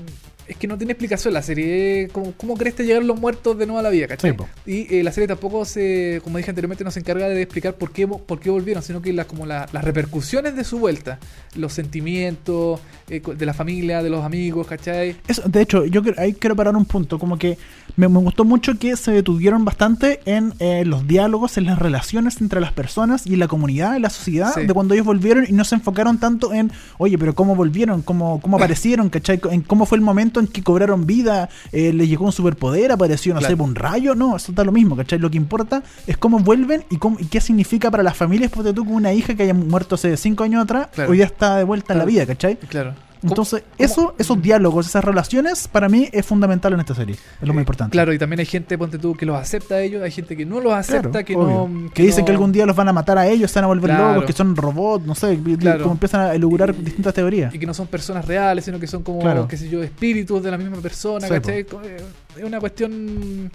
[0.48, 2.02] es que no tiene explicación la serie.
[2.04, 4.37] es como, ¿Cómo crees que llegaron los muertos de nuevo a la vida, ¿cachai?
[4.64, 7.74] Sí, y eh, la serie tampoco se, como dije anteriormente, no se encarga de explicar
[7.74, 11.18] por qué, por qué volvieron, sino que las como la- las repercusiones de su vuelta,
[11.56, 15.16] los sentimientos eh, de la familia, de los amigos, ¿cachai?
[15.28, 17.56] Eso, de hecho, yo creo- ahí quiero parar un punto, como que
[17.96, 22.40] me, me gustó mucho que se detuvieron bastante en eh, los diálogos, en las relaciones
[22.40, 24.66] entre las personas y la comunidad, en la sociedad, Sí.
[24.66, 28.40] de cuando ellos volvieron y no se enfocaron tanto en, oye, pero cómo volvieron, cómo,
[28.40, 29.40] cómo aparecieron, ¿cachai?
[29.50, 33.35] En cómo fue el momento en que cobraron vida, eh, les llegó un superpoder, apareció,
[33.35, 33.57] no Claro.
[33.57, 35.18] sé, un rayo, no, eso está lo mismo, ¿cachai?
[35.18, 38.72] Lo que importa es cómo vuelven y, cómo, y qué significa para las familias, porque
[38.72, 41.11] tú con una hija que haya muerto hace cinco años atrás, Claro.
[41.11, 42.57] hoy ya está de vuelta en la vida, ¿cachai?
[42.57, 42.94] Claro.
[43.28, 47.14] Entonces, ¿Cómo- eso, esos diálogos, esas relaciones, para mí es fundamental en esta serie.
[47.14, 47.92] Es lo más Eh, importante.
[47.92, 50.44] Claro, y también hay gente, ponte tú, que los acepta a ellos, hay gente que
[50.46, 51.68] no los acepta, Claro, que obvio.
[51.68, 51.90] no.
[51.92, 53.68] Que dicen no- que algún día los van a matar a ellos, se van a
[53.68, 54.08] volver Claro.
[54.14, 55.82] locos, que son robots, no sé, Claro.
[55.82, 57.54] como empiezan a elucurar distintas teorías.
[57.54, 60.50] Y que no son personas reales, sino que son como, qué sé yo, espíritus de
[60.50, 61.64] la misma persona, Sí, ¿cachai?
[61.64, 61.96] Co- eh,
[62.36, 63.50] Es una cuestión.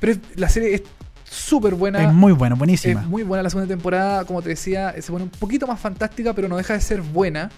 [0.00, 0.82] Pero es- la serie es
[1.24, 2.02] súper buena.
[2.04, 3.02] Es muy bueno, Es buenísima.
[3.02, 6.46] muy buena la segunda temporada, como te decía, se pone un poquito más fantástica, pero
[6.48, 7.50] no deja de ser buena.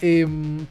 [0.00, 0.66] Em,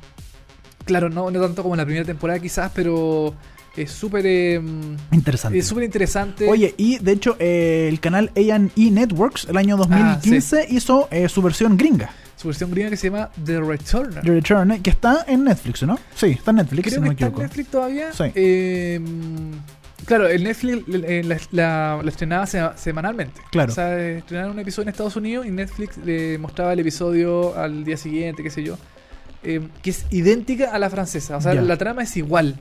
[0.92, 3.34] claro, no, no tanto como en la primera temporada quizás, pero
[3.76, 5.58] es súper em, Interesante.
[5.58, 6.48] es súper interesante.
[6.50, 11.42] Oye, y de hecho, eh, el canal A&E Networks, el año 2015, hizo eh, su
[11.42, 14.22] versión gringa, su versión gringa que se llama The Returner.
[14.24, 15.98] The Return, eh, que está en Netflix, ¿no?
[16.16, 17.42] Sí, está en Netflix, Creo si no que me está en equivoco.
[17.44, 18.12] Netflix todavía.
[18.14, 18.24] Sí.
[18.36, 19.00] Eh,
[20.06, 23.42] claro, el Netflix eh, la, la- la estrenaba se- semanalmente.
[23.52, 23.72] Claro.
[23.72, 27.56] O sea, eh, estrenaron un episodio en Estados Unidos y Netflix le mostraba el episodio
[27.58, 28.78] al día siguiente, qué sé yo.
[29.44, 31.38] Eh, que es idéntica a la francesa.
[31.38, 31.62] O sea, Ya.
[31.62, 32.58] la trama es igual.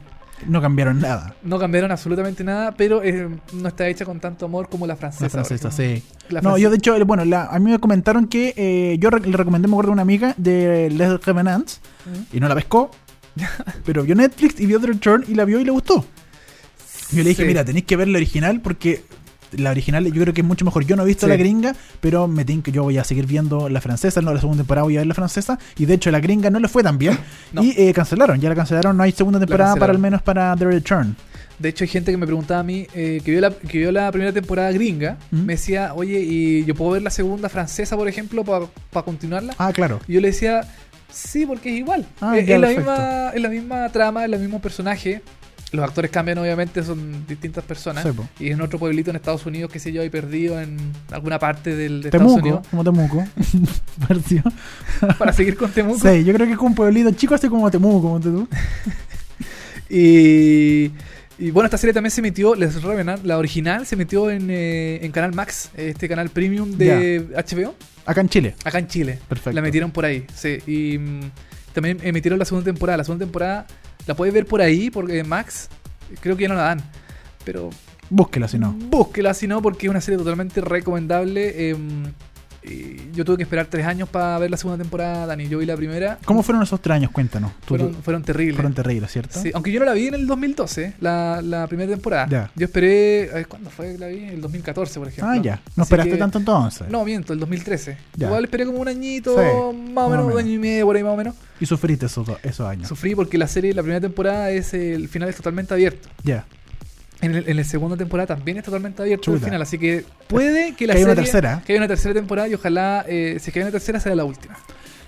[0.47, 1.35] No cambiaron nada.
[1.43, 5.25] No cambiaron absolutamente nada, pero eh, no está hecha con tanto amor como la francesa.
[5.25, 6.03] La francesa, sí.
[6.31, 9.11] La No, francesa- yo de hecho, bueno, la- a mí me comentaron que eh, yo
[9.11, 11.81] le recomendé, me acuerdo, a una amiga de Les Revenants
[12.33, 12.90] y no la pescó,
[13.85, 16.07] pero vio Netflix y vio The Return y la vio y le gustó.
[17.12, 17.47] Yo le dije, Sí.
[17.47, 19.03] mira, tenéis que ver la original porque
[19.52, 20.84] la original yo creo que es mucho mejor.
[20.84, 21.30] Yo no he visto Sí.
[21.30, 24.62] la gringa, pero me que yo voy a seguir viendo la francesa, no la segunda
[24.62, 26.98] temporada voy a ver la francesa y de hecho la gringa no le fue tan
[26.98, 27.16] bien
[27.52, 27.62] No.
[27.62, 30.64] y eh, cancelaron, ya la cancelaron, no hay segunda temporada para al menos para The
[30.64, 31.16] Return.
[31.58, 33.92] De hecho, hay gente que me preguntaba a mí, eh, que, vio la, que vio
[33.92, 35.40] la primera temporada gringa, ¿Mm?
[35.42, 39.54] me decía, oye, ¿y yo puedo ver la segunda francesa, por ejemplo, para continuarla?
[39.58, 40.00] Ah, claro.
[40.08, 40.62] Y yo le decía,
[41.12, 42.06] sí, porque es igual.
[42.22, 45.20] Ah, es, es la misma, es la misma trama, es el mismo personaje.
[45.72, 48.04] Los actores cambian, obviamente, son distintas personas.
[48.04, 50.76] Sí, y en otro pueblito en Estados Unidos, qué sé yo, hay perdido en
[51.12, 52.66] alguna parte del, de Estados Temuco, Unidos.
[52.70, 53.24] como Temuco.
[54.09, 54.42] Pareció.
[55.18, 56.00] Para seguir con Temuco.
[56.00, 58.48] Sí, yo creo que es como un pueblito chico, así como Temuco, como tú.
[59.92, 60.92] Y,
[61.38, 65.00] y bueno, esta serie también se emitió, Les Revenant, la original, se emitió en, eh,
[65.04, 67.74] en Canal Max, este canal premium de HBO,
[68.06, 68.54] Acá en Chile.
[68.64, 69.18] acá en Chile.
[69.28, 69.52] Perfecto.
[69.52, 70.59] La metieron por ahí, sí.
[70.66, 71.20] Y mm,
[71.72, 72.98] también emitieron la segunda temporada.
[72.98, 73.66] La segunda temporada
[74.11, 75.68] la puedes ver por ahí, porque Max
[76.20, 76.83] creo que ya no la dan.
[77.44, 77.70] Pero
[78.11, 78.73] Búsquela si no.
[78.73, 81.70] búsquela si no, porque es una serie totalmente recomendable.
[81.70, 82.12] em,
[82.62, 85.49] y yo tuve que esperar tres años para ver la segunda temporada, Dani.
[85.49, 86.18] Yo vi la primera.
[86.25, 87.11] ¿Cómo fueron esos tres años?
[87.11, 87.53] Cuéntanos.
[87.61, 88.57] Tú- Fueron, fueron terribles.
[88.57, 89.40] fueron terribles, ¿cierto?
[89.40, 92.27] Sí, aunque yo no la vi en el 2012, la, la primera temporada.
[92.29, 92.51] Ya.
[92.55, 93.31] Yo esperé.
[93.31, 94.25] a ver, ¿Cuándo fue que la vi?
[94.25, 95.33] El 2014, por ejemplo.
[95.33, 95.55] Ah, ya.
[95.77, 96.88] No Así esperaste que- tanto entonces.
[96.88, 97.96] No, miento, el 2013.
[98.16, 98.27] Ya.
[98.27, 99.73] Igual esperé como un añito, Sí, más o o
[100.11, 100.42] menos, un menos.
[100.42, 101.35] año y medio, por ahí más o menos.
[101.61, 102.88] Y sufriste esos, esos años.
[102.88, 106.09] Sufrí porque la serie, la primera temporada, es el final es totalmente abierto.
[106.25, 106.44] Ya.
[107.22, 109.61] En, el- en la segunda temporada también es totalmente abierto el final.
[109.62, 111.12] Así que puede que la Que haya serie.
[111.12, 111.62] una tercera.
[111.66, 114.14] Que haya una tercera temporada y ojalá, eh, si es que hay una tercera, sea
[114.14, 114.56] la última.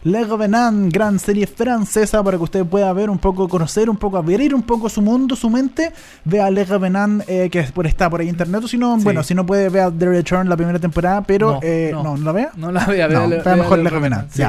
[0.05, 4.16] Le Revenant, gran serie francesa para que usted pueda ver un poco, conocer un poco,
[4.18, 5.92] abrir un poco su mundo, su mente.
[6.25, 8.64] Vea Le Revenant, eh, que por, está por ahí en internet.
[8.64, 9.05] O si no, Sí.
[9.05, 11.22] bueno, si no puede, vea The Return, la primera temporada.
[11.22, 12.16] Pero, No, eh, no, no.
[12.16, 12.51] no, la vea.
[12.57, 14.29] No la vea, No, vea, vea mejor Le Revenant.
[14.33, 14.42] sí.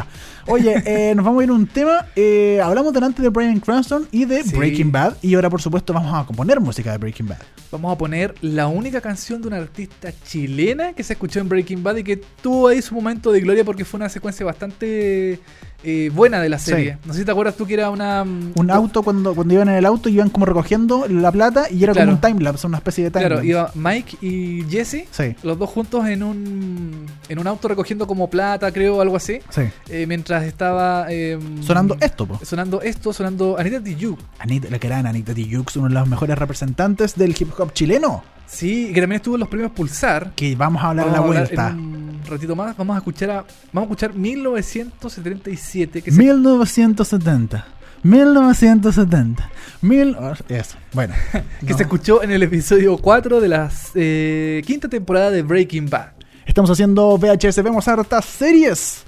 [0.47, 2.05] Oye, eh, nos vamos a ir a un tema.
[2.15, 4.55] Eh, hablamos delante de Brian Cranston y de Sí.
[4.55, 5.15] Breaking Bad.
[5.21, 7.37] Y ahora, por supuesto, vamos a componer música de Breaking Bad.
[7.71, 11.81] Vamos a poner la única canción de una artista chilena que se escuchó en Breaking
[11.83, 15.39] Bad y que tuvo ahí su momento de gloria porque fue una secuencia bastante
[15.83, 16.71] eh, buena de la Sí.
[16.71, 16.97] serie.
[17.05, 18.23] No sé si te acuerdas tú que era una...
[18.23, 21.83] mm, Un auto, cuando, cuando iban en el auto, iban como recogiendo la plata y
[21.83, 22.07] era Claro.
[22.11, 23.47] como un timelapse, una especie de timelapse.
[23.47, 28.07] Claro, iba Mike y Jesse, Sí, los dos juntos en un, en un auto recogiendo
[28.07, 29.39] como plata, creo, algo así.
[29.49, 29.61] sí.
[29.89, 31.07] eh, mientras estaba...
[31.09, 32.39] eh, Sonando esto, po.
[32.43, 34.17] Sonando esto, sonando Anita Tijoux.
[34.39, 38.23] Anita, la que era Anita Tijoux, uno de los mejores representantes del hip hop chileno.
[38.45, 40.31] Sí, que también estuvo en los premios Pulsar.
[40.35, 41.75] Que vamos a hablar a la Vamos a hablar vuelta.
[42.23, 42.75] Un ratito más.
[42.77, 47.65] Vamos a escuchar a, vamos a escuchar 1977 que se 1970.
[48.03, 49.49] 1970.
[49.81, 50.17] Mil...
[50.49, 50.77] Eso.
[50.91, 51.15] Bueno.
[51.31, 51.77] que no.
[51.77, 56.11] se escuchó en el episodio 4 de la eh, quinta temporada de Breaking Bad.
[56.45, 59.03] Estamos haciendo VHS, vemos hartas series.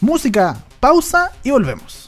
[0.00, 2.07] Música, pausa y volvemos.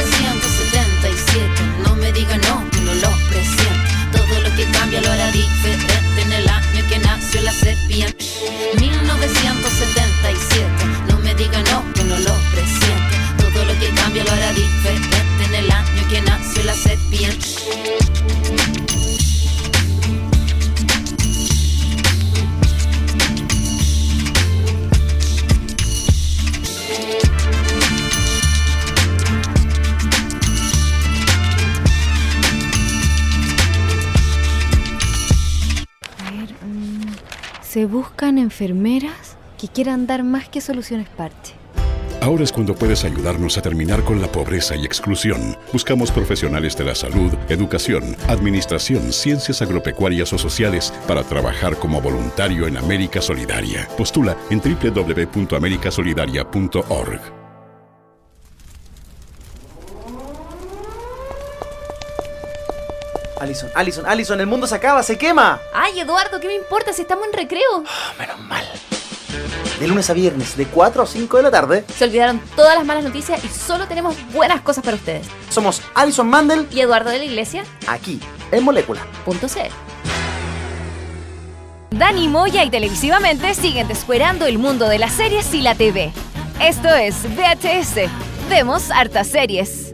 [7.91, 8.25] Nació la serpiente.
[8.79, 10.67] 1977,
[11.09, 13.15] no me diga no, que no lo presiento.
[13.37, 17.47] Todo lo que cambia lo hará diferente en el año que nació la serpiente.
[17.99, 18.00] A
[37.71, 41.53] se buscan enfermeras que quieran dar más que soluciones parche.
[42.19, 45.55] Ahora es cuando puedes ayudarnos a terminar con la pobreza y exclusión.
[45.71, 52.67] Buscamos profesionales de la salud, educación, administración, ciencias agropecuarias o sociales para trabajar como voluntario
[52.67, 53.87] en América Solidaria.
[53.97, 57.40] Postula en www.americasolidaria.org.
[63.41, 65.59] Alison, Alison, Alison, el mundo se acaba, se quema.
[65.73, 67.83] Ay, Eduardo, ¿qué me importa si estamos en recreo?
[68.19, 68.63] Menos mal.
[69.79, 72.85] De lunes a viernes, de 4 a 5 de la tarde, Se olvidaron todas las
[72.85, 75.25] malas noticias y solo tenemos buenas cosas para ustedes.
[75.49, 78.19] somos Alison Mandel Y Eduardo de la Iglesia, aquí,
[78.51, 79.01] en Molécula.
[79.25, 79.71] punto C.
[81.89, 86.13] Dani Moya y televisivamente siguen descuerando el mundo de las series y la TV.
[86.61, 88.07] Esto es VHS.
[88.49, 89.90] Vemos hartas series.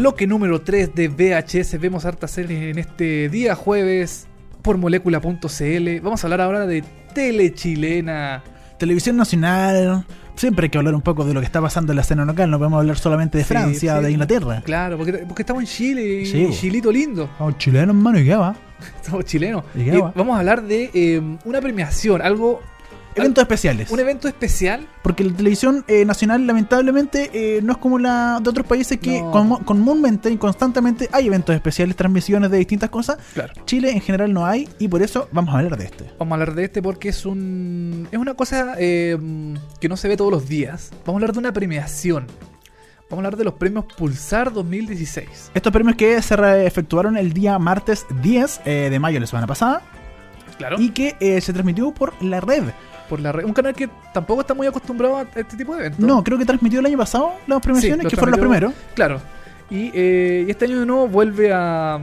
[0.00, 1.78] Bloque número 3 de VHS.
[1.78, 4.26] Vemos hartas series en este día jueves
[4.62, 6.00] por molécula.cl.
[6.02, 6.82] Vamos a hablar ahora de
[7.12, 8.42] tele chilena.
[8.78, 10.06] Televisión nacional.
[10.36, 12.50] Siempre hay que hablar un poco de lo que está pasando en la escena local.
[12.50, 14.04] No podemos hablar solamente de Sí, Francia, sí.
[14.04, 14.62] de Inglaterra.
[14.64, 16.48] Claro, porque, porque estamos en Chile Sí.
[16.52, 17.28] Chilito lindo.
[17.38, 18.56] Vamos chilenos, hermano, ¿y qué va?
[19.02, 19.64] Estamos chilenos.
[19.74, 20.14] ¿Y qué Y va?
[20.16, 22.62] vamos a hablar de eh, una premiación, algo,
[23.20, 23.90] Eventos especiales.
[23.90, 24.86] un evento especial.
[25.02, 29.22] Porque la televisión eh, nacional, lamentablemente, eh, no es como la de otros países que
[29.22, 29.30] No.
[29.30, 33.18] com- comúnmente y constantemente hay eventos especiales, transmisiones de distintas cosas.
[33.34, 33.52] Claro.
[33.64, 36.04] Chile en general no hay y por eso vamos a hablar de este.
[36.18, 39.16] Vamos a hablar de este porque es un es una cosa eh,
[39.80, 40.90] que no se ve todos los días.
[41.06, 42.26] Vamos a hablar de una premiación.
[43.08, 45.50] Vamos a hablar de los premios Pulsar 2016.
[45.54, 49.46] Estos premios que se efectuaron el día martes 10 eh, de mayo de la semana
[49.48, 49.82] pasada
[50.58, 50.76] Claro.
[50.78, 52.64] y que eh, se transmitió por la red.
[53.10, 53.44] Por la red.
[53.44, 56.00] Un canal que tampoco está muy acostumbrado a este tipo de eventos.
[56.00, 58.72] No, creo que transmitió el año pasado las premiaciones, los que fueron los primeros.
[58.94, 59.20] Claro.
[59.68, 61.98] Y, eh, y este año de nuevo vuelve a,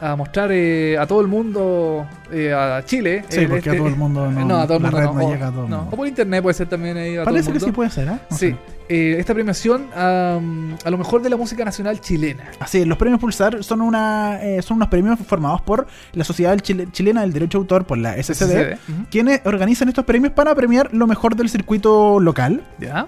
[0.00, 3.24] a mostrar eh, a todo el mundo, eh, a Chile.
[3.28, 5.12] Sí, eh, porque a todo el mundo no- a todo el la mundo red no,
[5.20, 5.92] no o- llega a todo el no, mundo.
[5.92, 8.18] O por internet puede ser también ahí a Parece todo que sí puede ser, ¿eh?
[8.30, 8.54] No Sí,
[8.88, 12.44] eh, esta premiación am, a lo mejor de la música nacional chilena.
[12.60, 16.88] Así los premios Pulsar son una eh, son unos premios formados por la Sociedad Chile-
[16.92, 19.04] Chilena del Derecho de Autor, por la SCD, Ujú.
[19.10, 23.06] quienes organizan estos premios para premiar lo mejor del circuito local, ¿Ya?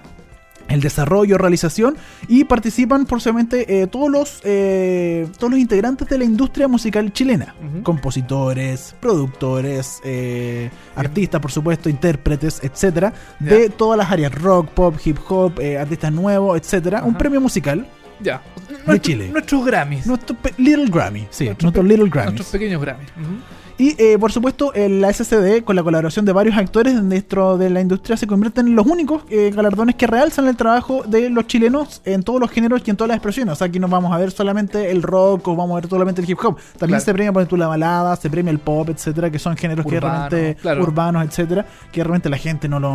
[0.71, 1.97] El desarrollo, realización
[2.27, 7.55] y participan posiblemente eh, todos los eh, todos los integrantes de la industria musical chilena,
[7.83, 15.17] compositores, productores, eh, artistas, por supuesto, intérpretes, etcétera, de todas las áreas rock, pop, hip
[15.27, 17.85] hop, eh, artistas nuevos, etcétera, un premio musical.
[18.19, 18.41] Ya.
[19.01, 19.29] Chile.
[19.31, 20.05] Nuestros Grammys.
[20.05, 22.25] Nuestro Little Grammy, sí, Nuestros nuestro Little Grammy.
[22.31, 23.09] Nuestros pequeños Grammys.
[23.81, 27.69] Y eh, por supuesto, el- la SCD, con la colaboración de varios actores dentro de
[27.71, 31.47] la industria, se convierten en los únicos eh, galardones que realzan el trabajo de los
[31.47, 33.53] chilenos en todos los géneros y en todas las expresiones.
[33.53, 36.21] O sea, aquí no vamos a ver solamente el rock o vamos a ver solamente
[36.21, 36.57] el hip hop.
[36.77, 37.05] También Claro.
[37.05, 39.99] se premia por ejemplo la balada, se premia el pop, etcétera, que son géneros que
[39.99, 40.83] realmente claro.
[40.83, 42.91] urbanos, etcétera, que realmente la gente no, lo,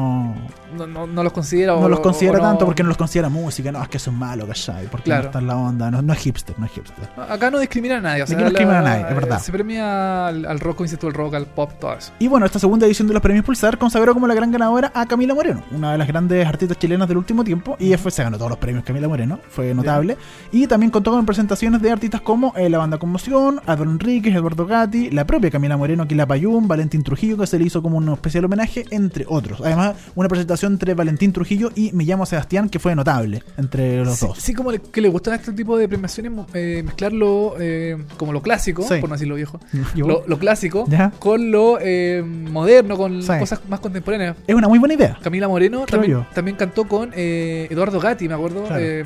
[0.76, 3.28] No, no, no los considera no o- los considera o tanto porque no los considera
[3.28, 3.72] música.
[3.72, 4.86] No, es que eso es malo, ¿cachai?
[4.86, 5.22] Porque Claro.
[5.22, 7.08] no está en la onda, no, no es hipster, no es hipster.
[7.28, 8.22] Acá no discrimina a nadie.
[8.22, 9.40] O sea, no discrimina a nadie, es verdad.
[9.40, 12.12] Se premia al, al rock, como dices tú, al rock, al pop, todo eso.
[12.18, 15.06] Y bueno, esta segunda edición de los premios Pulsar consagró como la gran ganadora a
[15.06, 17.76] Camila Moreno, una de las grandes artistas chilenas del último tiempo.
[17.78, 20.16] Y fue, se ganó todos los premios Camila Moreno, fue notable.
[20.52, 24.66] Y también contó con presentaciones de artistas como eh, la banda Conmoción, Adolfo Enríquez, Eduardo
[24.66, 28.08] Gatti, la propia Camila Moreno, Quila Payún, Valentín Trujillo, que se le hizo como un
[28.10, 29.60] especial homenaje, entre otros.
[29.62, 34.16] Además, una presentación entre Valentín Trujillo y Me llamo Sebastián, que fue notable entre los
[34.18, 34.38] sí, dos.
[34.38, 38.42] sí, como le, que le gustan este tipo de premiaciones eh, mezclarlo eh, como lo
[38.42, 38.96] clásico, Sí.
[39.00, 39.58] por no decirlo viejo,
[39.96, 41.10] lo, lo clásico Ya.
[41.18, 43.32] con lo eh, moderno, con Sí.
[43.38, 44.36] cosas más contemporáneas.
[44.46, 45.18] Es una muy buena idea.
[45.22, 48.82] Camila Moreno también, cantó con eh, Eduardo Gatti, me acuerdo, Claro.
[48.82, 49.04] eh,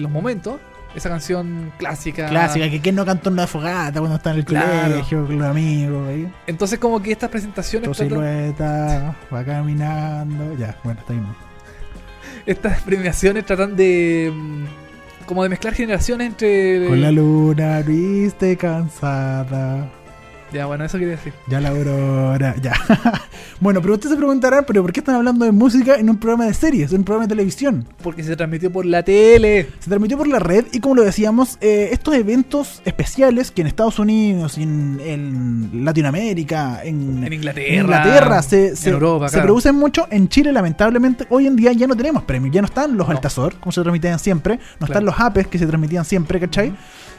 [0.00, 0.60] Los Momentos,
[0.94, 2.28] esa canción clásica.
[2.28, 4.90] Clásica, que quien no cantó en la fogata cuando está en el Claro.
[4.92, 6.08] colegio con los amigos.
[6.08, 6.32] ahí.
[6.46, 10.54] Entonces como que estas presentaciones, Tu tratan- silueta va caminando.
[10.58, 11.26] Ya, bueno, está bien.
[12.46, 14.64] estas premiaciones tratan de mm,
[15.26, 16.86] como de mezclar generaciones entre...
[16.88, 19.88] Con la luna viste cansada.
[20.52, 21.32] Ya, bueno, eso quería decir.
[21.48, 22.72] Ya la aurora, ya.
[23.60, 26.46] bueno, pero ustedes se preguntarán, ¿pero por qué están hablando de música en un programa
[26.46, 27.86] de series, en un programa de televisión?
[28.02, 29.68] Porque se transmitió por la tele.
[29.80, 33.66] Se transmitió por la red y como lo decíamos, eh, estos eventos especiales que en
[33.66, 37.66] Estados Unidos, en, en Latinoamérica, en, En Inglaterra.
[37.74, 39.46] en Inglaterra se, Europa, se claro.
[39.46, 40.06] producen mucho.
[40.10, 42.54] En Chile, lamentablemente, hoy en día ya no tenemos premios.
[42.54, 43.12] Ya no están los No.
[43.14, 44.56] Altazor, como se transmitían siempre.
[44.80, 44.92] No Claro.
[44.92, 46.72] están los APES, que se transmitían siempre, ¿cachai?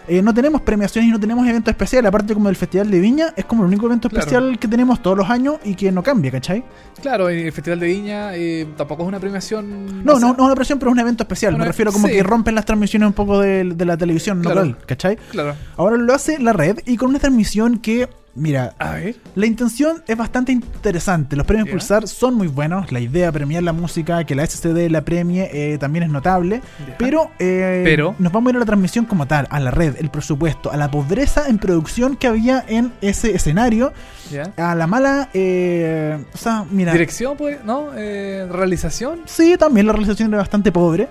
[0.07, 2.09] Eh, no tenemos premiaciones y no tenemos eventos especiales.
[2.09, 4.21] Aparte, como el Festival de Viña, es como el único evento Claro.
[4.25, 6.63] especial que tenemos todos los años y que no cambia, ¿cachai?
[7.01, 10.03] Claro, el Festival de Viña eh, tampoco es una premiación.
[10.03, 11.53] No, no, no una presión, pero es un evento especial.
[11.53, 12.13] Me Una- refiero como sí.
[12.13, 14.63] que rompen las transmisiones un poco de, de la televisión Claro.
[14.65, 15.17] local, ¿cachai?
[15.31, 15.55] Claro.
[15.77, 19.15] Ahora lo hace la red y con una transmisión que, mira, A ver.
[19.35, 21.35] la intención es bastante interesante.
[21.35, 21.71] Los premios Ya.
[21.73, 22.91] Pulsar son muy buenos.
[22.91, 26.61] La idea de premiar la música, que la SCD la premie, eh, también es notable.
[26.97, 29.95] Pero, eh, Pero- nos vamos a ir a la transmisión como tal, a la red,
[29.99, 33.93] el presupuesto, a la pobreza en producción que había en ese escenario,
[34.31, 34.51] Ya.
[34.57, 35.29] a la mala.
[35.33, 36.91] eh, o sea, mira.
[36.91, 37.89] Dirección, pues, ¿no?
[37.95, 39.21] Eh, realización.
[39.25, 41.07] Sí, también la realización era bastante pobre.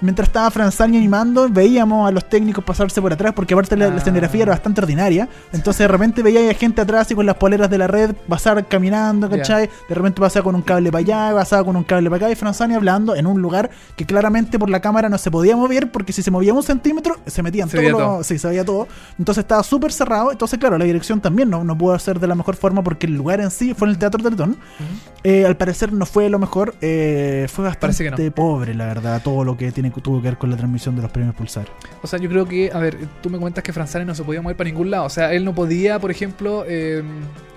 [0.00, 3.94] Mientras estaba Franzani animando, veíamos a los técnicos pasarse por atrás porque aparte la, la
[3.94, 3.98] Ah.
[3.98, 5.28] escenografía era bastante ordinaria.
[5.52, 8.68] Entonces de repente veía a gente atrás y con las poleras de la red, pasar
[8.68, 9.28] caminando.
[9.28, 9.68] ¿cachai?
[9.88, 12.36] De repente pasaba con un cable para allá, pasaba con un cable para acá y
[12.36, 16.12] Franzani hablando en un lugar que claramente por la cámara no se podía mover porque
[16.12, 18.22] si se movía un centímetro se metían Se todos veía los- todo.
[18.24, 18.86] Sí, se veía todo.
[19.18, 20.30] Entonces estaba súper cerrado.
[20.32, 23.14] Entonces, claro, la dirección también no, no pudo hacer de la mejor forma porque el
[23.14, 24.56] lugar en sí fue en el Teatro Teletón.
[25.24, 26.74] Eh, al parecer no fue lo mejor.
[26.80, 30.56] eh, fue bastante pobre, la verdad, todo lo que tiene, tuvo que ver con la
[30.56, 31.66] transmisión de los premios Pulsar.
[32.02, 34.40] O sea, yo creo que, a ver, tú me cuentas que Franzani no se podía
[34.42, 35.04] mover para ningún lado.
[35.04, 37.02] O sea, él no podía, por ejemplo, eh,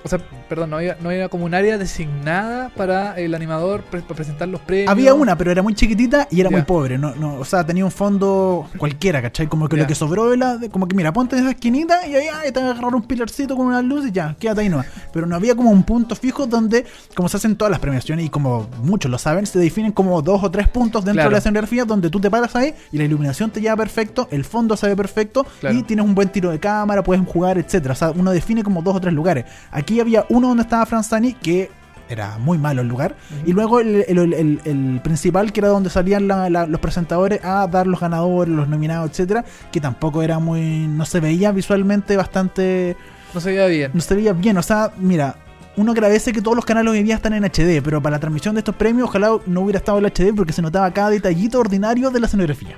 [0.06, 0.20] o sea,
[0.50, 4.50] perdón, no había, no había como un área designada para el animador pre- para presentar
[4.50, 4.90] los premios.
[4.90, 6.98] Había una, pero era muy chiquitita y era muy pobre.
[6.98, 9.48] No, no, o sea, tenía un fondo cualquiera, ¿cachai?
[9.48, 10.58] Como que lo que sobró de la.
[10.58, 13.56] de- como que mira, ponte en esa esquinita y ahí ay, te agarrar un pilarcito
[13.56, 14.88] con una luz y ya, quédate ahí nomás.
[15.14, 16.86] Pero no había como un punto fijo donde,
[17.16, 20.44] como se hacen todas las premiaciones y como muchos lo saben, se definen como dos
[20.44, 21.30] o tres puntos dentro Claro.
[21.30, 24.44] de la escenografía donde tú te paras ahí y la iluminación te lleva perfecto, el
[24.44, 25.78] fondo se ve perfecto Claro.
[25.78, 27.94] y tienes un buen tiro de cámara, puedes jugar, etcétera.
[27.94, 29.46] O sea, uno define como dos o tres lugares.
[29.72, 31.70] Aquí había uno donde estaba Franzani que
[32.10, 33.16] era muy malo el lugar.
[33.46, 37.40] Y luego el, el- el- el principal, que era donde salían la- la- los presentadores
[37.44, 40.88] a dar los ganadores, los nominados, etcétera, que tampoco era muy.
[40.88, 42.96] no se veía visualmente bastante.
[43.34, 43.92] No se veía bien.
[43.94, 44.58] no se veía bien.
[44.58, 45.38] O sea, mira.
[45.76, 48.20] Uno agradece que todos los canales hoy en día están en HD, pero para la
[48.20, 51.60] transmisión de estos premios ojalá no hubiera estado el HD porque se notaba cada detallito
[51.60, 52.78] ordinario de la escenografía.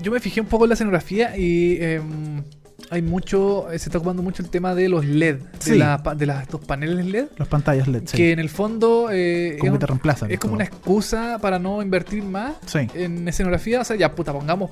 [0.00, 2.42] Yo me fijé un poco en la escenografía y em,
[2.90, 5.78] hay mucho, eh, se está ocupando mucho el tema de los LED, de, Sí.
[5.78, 8.16] la pa- de las, estos paneles LED, Las pantallas LED, sí.
[8.16, 10.30] que en el fondo eh, como es, que te reemplazan.
[10.30, 10.56] es como todo.
[10.56, 12.80] una excusa para no invertir más Sí.
[12.94, 13.80] en escenografía.
[13.80, 14.70] O sea, ya puta, pongamos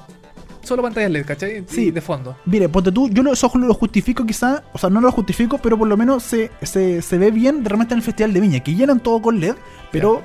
[0.63, 1.65] solo pantallas LED, ¿cachai?
[1.69, 1.91] Sí.
[1.91, 2.37] De fondo.
[2.45, 5.89] Mire, ponte tú, yo eso lo justifico quizá, o sea, no lo justifico, pero por
[5.89, 8.75] lo menos se, se, se ve bien de repente en el Festival de Viña, que
[8.75, 9.55] llenan todo con LED,
[9.91, 10.23] pero,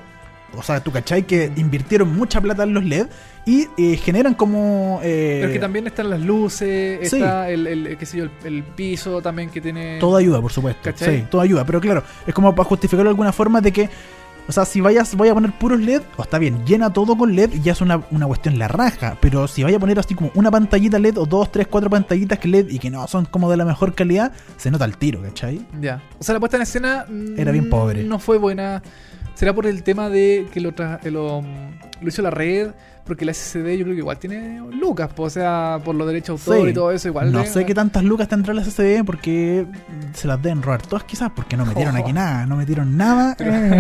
[0.58, 3.08] o sea, tú cachai que invirtieron mucha plata en los LED
[3.46, 5.00] y eh, generan como...
[5.04, 8.24] eh, Pero es que también están las luces, está el, el, el- qué sé yo,
[8.24, 9.98] el, el piso también que tiene...
[10.00, 10.82] Todo ayuda, por supuesto.
[10.84, 11.20] ¿Cachai?
[11.22, 13.90] Sí, todo ayuda, pero claro, es como para justificarlo de alguna forma de que...
[14.48, 17.36] O sea, si vayas, voy a poner puros LED, o está bien, llena todo con
[17.36, 19.18] LED y ya es una, una cuestión la raja.
[19.20, 22.38] Pero si vaya a poner así como una pantallita LED o dos, tres, cuatro pantallitas
[22.38, 25.20] que LED y que no son como de la mejor calidad, se nota el tiro,
[25.24, 25.66] ¿cachai?
[25.82, 26.00] Ya.
[26.20, 27.06] O sea, la puesta en escena...
[27.10, 28.04] mm, Era bien pobre.
[28.04, 28.84] No fue buena.
[29.36, 32.70] ¿Será por el tema de que lo, eh, lo, mm, lo hizo la red?
[33.06, 36.44] Porque la SCD yo creo que igual tiene lucas, po, o sea, por los derechos
[36.44, 37.32] de autor y todo eso, igual.
[37.32, 39.68] No de- sé qué tantas lucas tendrá la SSD porque
[40.14, 43.80] se las deben robar todas quizás porque no metieron aquí nada, no metieron nada eh,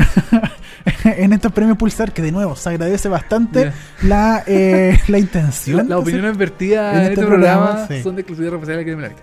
[1.05, 3.71] en estos premios Pulsar que de nuevo se agradece bastante
[4.03, 5.77] la, eh, la intención.
[5.77, 8.03] La- Las opiniones vertidas en en, este este programa, programa, sí.
[8.03, 9.21] son de exclusividad responsabilidad de Criminality.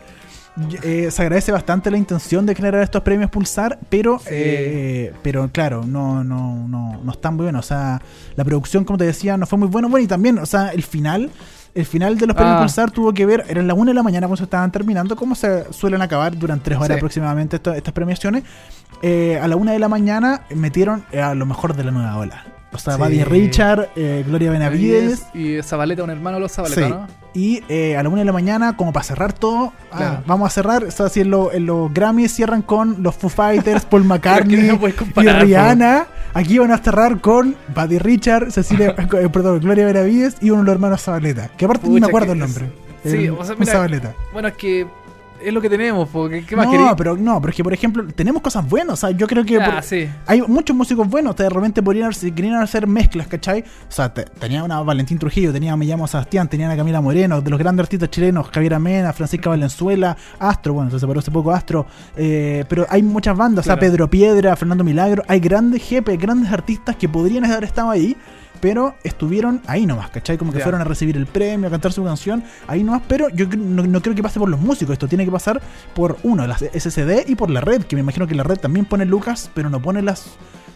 [0.83, 4.27] Eh, se agradece bastante la intención de generar estos premios Pulsar, pero Sí.
[4.31, 7.65] eh, pero claro, no, no, no, no están muy buenos.
[7.65, 8.01] O sea,
[8.37, 9.89] la producción, como te decía, no fue muy buena.
[9.89, 11.31] Bueno, y también, o sea, el final.
[11.75, 12.61] El final de los premios Ah.
[12.61, 15.35] Pulsar tuvo que ver, eran las 1 de la mañana cuando se estaban terminando, como
[15.35, 16.95] se suelen acabar durante 3 horas Sí.
[16.97, 18.43] aproximadamente esto- estas premiaciones.
[19.01, 22.19] Eh, a la 1 de la mañana metieron eh, a lo mejor de la nueva
[22.19, 22.45] ola.
[22.75, 23.01] O sea, Sí.
[23.01, 26.89] Buddy Richard, eh, Gloria Benavides, Y Zabaleta, un hermano de los Zabaleta, Sí.
[26.91, 27.07] ¿no?
[27.35, 30.51] y eh, a la una de la mañana, como para cerrar todo, ah, vamos a
[30.51, 30.85] cerrar.
[30.85, 34.57] O sea, si en, lo- en los Grammys cierran con los Foo Fighters, Paul McCartney
[34.69, 34.79] no
[35.23, 40.51] y Rihanna, aquí van a cerrar con Buddy Richard, Cecilia, eh, perdón, Gloria Benavides y
[40.51, 41.49] uno de los hermanos Zabaleta.
[41.57, 42.71] Que aparte ni me acuerdo el nombre.
[43.05, 44.15] Sí, El- o sea, mira, Zabaleta.
[44.33, 44.87] Bueno, es que
[45.45, 46.91] es lo que tenemos, porque ¿qué más no, queréis?
[46.97, 48.95] pero no, pero es que por ejemplo, tenemos cosas buenas.
[48.95, 50.09] O sea, yo creo que Ah, por- sí.
[50.27, 51.37] hay muchos músicos buenos.
[51.37, 53.61] De repente podrían, si querían hacer mezclas, ¿cachai?
[53.63, 57.41] O sea, te- tenía una Valentín Trujillo, tenía Me llamo Sebastián, tenía a Camila Moreno,
[57.41, 61.53] de los grandes artistas chilenos, Javier Amena, Francisca Valenzuela, Astro, bueno, se separó hace poco
[61.53, 61.87] Astro.
[62.17, 65.23] eh, pero hay muchas bandas, o sea, Pedro Piedra, Fernando Milagro.
[65.29, 68.17] Hay grandes jefes, grandes artistas que podrían haber estado ahí.
[68.63, 70.39] Pero estuvieron ahí nomás, ¿cachai?
[70.39, 73.03] Como que fueron a recibir el premio, a cantar su canción, ahí nomás.
[73.09, 75.61] Pero yo no, no creo que pase por los músicos, esto tiene que pasar
[75.95, 78.87] por uno, las SSD y por la red, que me imagino que la red también
[78.87, 80.27] pone lucas, pero no pone las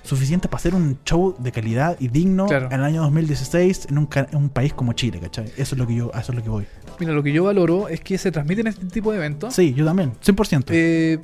[0.03, 2.67] suficientes para hacer un show de calidad y digno Claro.
[2.67, 5.47] en el año 2016 en un, en un país como Chile, ¿cachai?
[5.57, 6.67] Eso es lo que yo, eso es lo que voy.
[6.99, 9.55] Mira, lo que yo valoro es que se transmiten este tipo de eventos.
[9.55, 10.65] Sí, yo también, 100%.
[10.71, 11.19] Eh,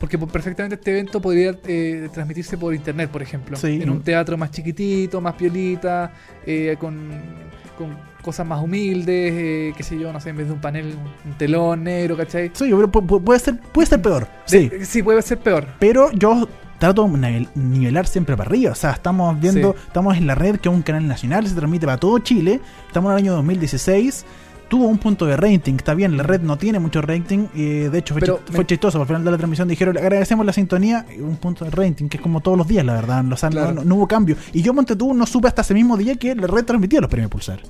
[0.00, 3.56] porque po- perfectamente este evento podría eh, transmitirse por internet, por ejemplo.
[3.56, 3.80] Sí.
[3.82, 6.12] En un teatro más chiquitito, más piolita,
[6.46, 7.08] eh, con,
[7.76, 10.94] con cosas más humildes, eh, qué sé yo, no sé, en vez de un panel,
[11.24, 12.50] un telón negro, ¿cachai?
[12.52, 14.26] sí, pero pu- pu- puede ser, puede ser peor.
[14.44, 14.68] Sí.
[14.68, 15.66] De- sí, puede ser peor.
[15.78, 18.72] Pero yo trato de nivel- nivelar siempre para arriba.
[18.72, 19.78] O sea, estamos viendo, Sí.
[19.86, 22.60] estamos en la red, que es un canal nacional, se transmite para todo Chile.
[22.86, 24.24] Estamos en el año 2016.
[24.68, 27.46] Tuvo un punto de rating, está bien, la red no tiene mucho rating.
[27.54, 29.00] Y de hecho, fue, Pero chist- me- fue chistoso.
[29.00, 32.08] Al final de la transmisión dijeron, "Le agradecemos la sintonía, y un punto de rating,
[32.08, 33.24] que es como todos los días, la verdad.
[33.32, 33.72] O sea, no- Claro.
[33.74, 34.36] no, no hubo cambio.
[34.52, 37.08] Y yo, Monte tú, no supe hasta ese mismo día que la red transmitía los
[37.10, 37.60] premios Pulsar.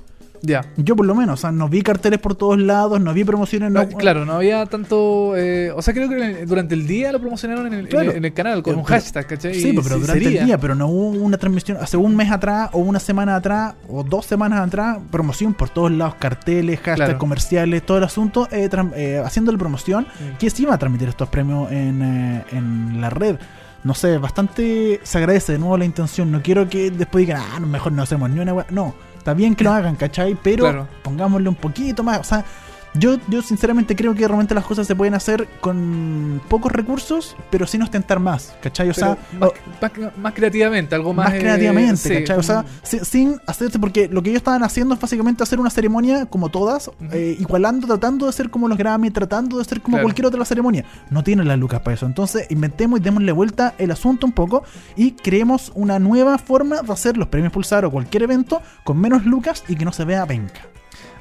[0.43, 0.65] Ya.
[0.77, 3.71] Yo por lo menos, o sea, no vi carteles por todos lados, no vi promociones.
[3.73, 5.37] No, No, claro, no había tanto.
[5.37, 8.13] eh, o sea, creo que durante el día lo promocionaron en el, en el- Claro.
[8.13, 9.55] en el canal con Eh, un hashtag, ¿cachai?
[9.55, 10.41] Sí, pues, pero sí, durante sería.
[10.41, 13.75] el día, pero no hubo una transmisión hace un mes atrás o una semana atrás
[13.89, 17.19] o dos semanas atrás, promoción por todos lados, carteles, hashtags Claro.
[17.19, 20.37] comerciales, todo el asunto, eh, eh, haciéndole promoción, Mm.
[20.39, 23.37] que sí iba a transmitir estos premios en, eh, en la red.
[23.85, 26.31] No sé, bastante se agradece de nuevo la intención.
[26.33, 28.67] No quiero que después digan, ah, mejor no hacemos ni una wea".
[28.71, 28.95] No,
[29.29, 30.35] está bien que lo hagan, ¿cachai?
[30.43, 30.89] Pero Claro.
[31.03, 32.19] pongámosle un poquito más.
[32.21, 32.43] O sea,
[32.95, 37.67] yo, yo sinceramente creo que realmente las cosas se pueden hacer con pocos recursos, pero
[37.67, 38.91] sin ostentar más, ¿cachai?
[38.91, 41.27] O Pero sea, más, más- más creativamente, algo más.
[41.27, 42.39] más, eh, creativamente, sí, ¿cachai?
[42.39, 45.71] O sea, si- sin hacerse, porque lo que ellos estaban haciendo es básicamente hacer una
[45.71, 49.97] ceremonia como todas, eh, igualando, tratando de ser como los Grammy, tratando de ser como
[49.97, 50.05] Claro.
[50.07, 50.85] cualquier otra ceremonia.
[51.11, 52.07] No tienen las lucas para eso.
[52.07, 54.65] Entonces, inventemos y démosle vuelta el asunto un poco
[54.97, 59.25] y creemos una nueva forma de hacer los premios Pulsar o cualquier evento con menos
[59.27, 60.61] lucas y que no se vea penca.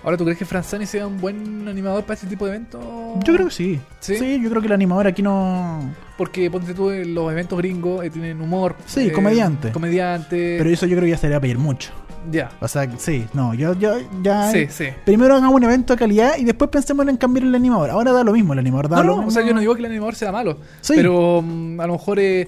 [0.08, 2.82] Ahora, ¿tú crees que Franzani sea un buen animador para este tipo de eventos?
[3.26, 3.78] Yo creo que sí.
[4.00, 4.16] ¿Sí?
[4.16, 4.40] ¿Sí?
[4.42, 5.82] yo creo que el animador aquí no.
[6.18, 8.78] Porque ponte tú, en los eventos gringos eh, tienen humor.
[8.86, 9.74] Sí, eh, comediante.
[9.74, 10.56] Comediante.
[10.60, 11.92] Pero eso yo creo que ya sería pedir mucho.
[12.32, 12.52] Ya.
[12.62, 14.50] O sea, sí, no, yo, yo ya.
[14.50, 14.86] Sí, sí.
[15.04, 17.90] Primero hagamos un evento de calidad y después pensemos en cambiar el animador.
[17.90, 19.28] Ahora da lo mismo, el animador da No, lo no, mismo.
[19.28, 20.58] o sea, yo no digo que el animador sea malo.
[20.80, 20.94] Sí.
[20.96, 22.48] Pero mm, a lo mejor, eh, eh,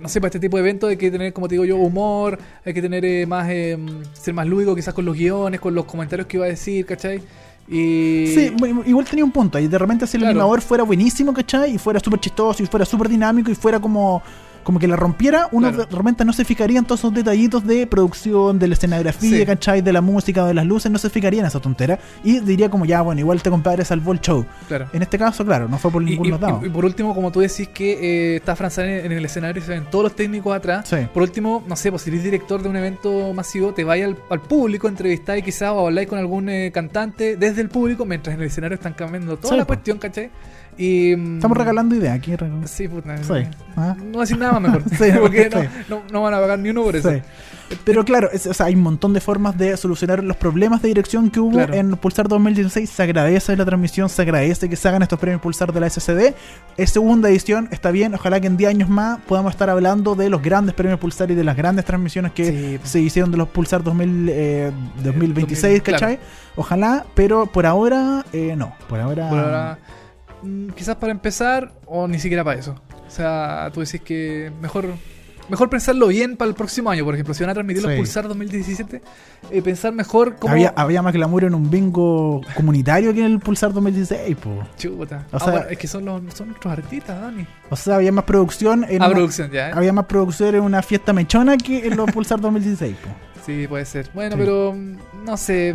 [0.00, 2.38] no sé, para este tipo de eventos hay que tener, como te digo yo, humor,
[2.64, 3.78] hay que tener eh, más, eh,
[4.14, 7.20] ser más lúdico quizás con los guiones, con los comentarios que iba a decir, ¿cachai?
[7.68, 8.26] Y...
[8.34, 8.52] Sí,
[8.86, 9.58] igual tenía un punto.
[9.58, 10.32] Y de repente, si el Claro.
[10.40, 11.74] animador fuera buenísimo, ¿cachai?
[11.74, 14.22] Y fuera súper chistoso y fuera súper dinámico y fuera como.
[14.62, 15.86] Como que la rompiera, uno Claro.
[15.86, 19.46] de repente no se fijaría en todos esos detallitos de producción, de la escenografía, Sí.
[19.46, 19.80] ¿cachai?
[19.80, 21.98] De la música, de las luces, no se fijaría en esa tontera.
[22.22, 24.44] Y diría como, ya, bueno, igual te compadre salvó el show.
[24.68, 24.86] Claro.
[24.92, 26.60] En este caso, claro, no fue por ningún y- lado.
[26.62, 29.64] y- y por último, como tú decís que eh, está Franzani en el escenario y
[29.64, 30.88] se ven todos los técnicos atrás.
[30.88, 30.96] Sí.
[31.12, 34.16] Por último, no sé, pues si eres director de un evento masivo, te vayas al,
[34.30, 38.40] al público, entrevistáis quizás o habláis con algún eh, cantante desde el público mientras en
[38.42, 39.68] el escenario están cambiando toda Sí, la po.
[39.68, 40.30] cuestión, ¿cachai?
[40.80, 42.32] Y, mm, Estamos regalando ideas aquí.
[42.64, 43.16] Sí, puta.
[43.22, 43.32] Sí.
[43.76, 43.94] ¿ah?
[44.02, 44.82] No decir nada más mejor.
[44.90, 45.68] Sí, porque no, sí.
[45.88, 47.10] no, no van a pagar ni uno por eso.
[47.84, 50.88] Pero claro, es- o sea, hay un montón de formas de solucionar los problemas de
[50.88, 51.74] dirección que hubo Claro.
[51.74, 52.88] en Pulsar 2016.
[52.90, 56.34] Se agradece la transmisión, se agradece que se hagan estos premios Pulsar de la SCD.
[56.76, 58.14] Es segunda edición, está bien.
[58.14, 61.34] Ojalá que en 10 años más podamos estar hablando de los grandes premios Pulsar y
[61.36, 62.90] de las grandes transmisiones que pues.
[62.90, 64.72] se hicieron de los Pulsar 2000, eh,
[65.04, 66.00] 2026, 2000, claro.
[66.00, 66.18] ¿cachai?
[66.56, 68.74] Ojalá, pero por ahora, eh, no.
[68.88, 69.28] Por ahora.
[69.28, 69.78] Por ahora,
[70.76, 72.74] quizás para empezar, o ni siquiera para eso.
[73.06, 74.86] O sea, tú decís que mejor
[75.48, 77.04] mejor pensarlo bien para el próximo año.
[77.04, 77.98] Por ejemplo, si van a transmitir los Sí.
[77.98, 79.02] Pulsar 2017,
[79.50, 80.52] eh, pensar mejor cómo.
[80.52, 84.62] Había, había más glamour en un bingo comunitario que en el Pulsar 2016, po.
[84.78, 85.26] Chuta.
[85.32, 87.44] O Ah, sea- bueno, es que son, los, son nuestros artistas, Dani.
[87.68, 89.70] O sea, había más producción en Ah, una- producción, ya.
[89.70, 89.72] ¿eh?
[89.74, 92.94] había más producción en una fiesta mechona que en los Pulsar 2016.
[93.02, 93.08] po.
[93.44, 94.08] Sí, puede ser.
[94.14, 94.42] Bueno, Sí.
[94.44, 95.74] pero mm, no sé.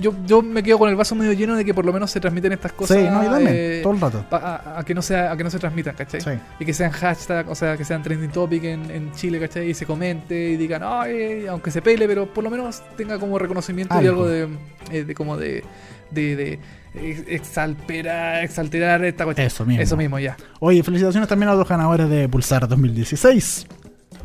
[0.00, 2.20] Yo, yo me quedo con el vaso medio lleno de que por lo menos se
[2.20, 2.96] transmiten estas cosas.
[2.98, 4.24] sí, no, yo también, eh, todo el rato.
[4.30, 6.20] a, a que no sea, a que no se transmitan, ¿cachai?
[6.20, 6.30] Sí.
[6.60, 9.70] Y que sean hashtag, o sea, que sean trending topic en, en Chile, ¿cachai?
[9.70, 13.38] Y se comente y digan, ay, aunque se pele, pero por lo menos tenga como
[13.38, 14.26] reconocimiento y Algo.
[14.26, 14.48] de,
[14.92, 15.64] eh, de como de,
[16.10, 16.58] de, de
[16.94, 19.46] ex- exalperar, exalterar esta cuestión.
[19.46, 19.82] Eso mismo.
[19.82, 20.36] Eso mismo, ya.
[20.60, 23.66] Oye, felicitaciones también a los ganadores de Pulsar 2016.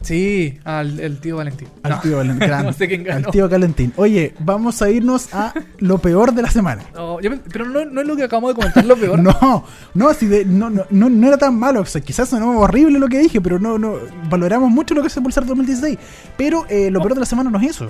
[0.03, 1.67] Sí, al el tío Valentín.
[1.81, 1.99] Al No.
[2.01, 2.49] tío Valentín.
[2.63, 3.25] No sé quién ganó.
[3.27, 3.93] Al tío Valentín.
[3.95, 6.83] Oye, vamos a irnos a lo peor de la semana.
[6.93, 9.19] No, yo me- pero no, no es lo que acabamos de comentar, lo peor.
[9.23, 11.81] No, no, así de, no, no, no, no era tan malo.
[11.81, 13.95] O sea, quizás sonó horrible lo que dije, pero no, no,
[14.29, 15.97] valoramos mucho lo que es el Pulsar 2016.
[16.37, 17.89] Pero eh, lo peor de la semana no es eso.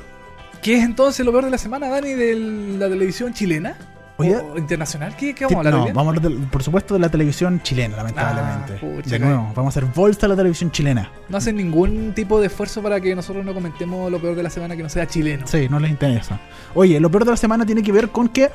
[0.61, 2.35] ¿Qué es entonces lo peor de la semana, Dani, de
[2.79, 3.75] la televisión chilena?
[4.17, 5.15] Oye, ¿O internacional?
[5.15, 5.93] ¿Qué, vamos a hablar no, día?
[5.93, 8.73] vamos a hablar, de- por supuesto, de la televisión chilena, lamentablemente.
[8.81, 11.11] Ah, de nuevo, vamos a hacer bolsa a la televisión chilena.
[11.29, 14.49] No hacen ningún tipo de esfuerzo para que nosotros no comentemos lo peor de la
[14.51, 15.47] semana que no sea chileno.
[15.47, 16.39] Sí, no les interesa.
[16.75, 18.51] Oye, lo peor de la semana tiene que ver con que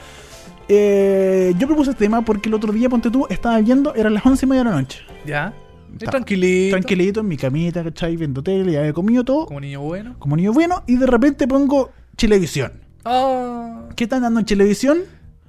[0.69, 4.25] eh, yo propuse este tema porque el otro día, ponte tú, estaba viendo, eran las
[4.25, 5.01] once y media de la noche.
[5.27, 5.53] ¿Ya?
[5.99, 6.77] Tranquilito.
[6.77, 8.17] Tranquilito en mi camita, ¿cachai?
[8.17, 10.15] Viendo tele, ya había comido todo, Como niño bueno.
[10.19, 12.73] como niño bueno, y de repente pongo Chilevisión.
[13.05, 14.99] Ah, ¿Qué están dando en Chilevisión?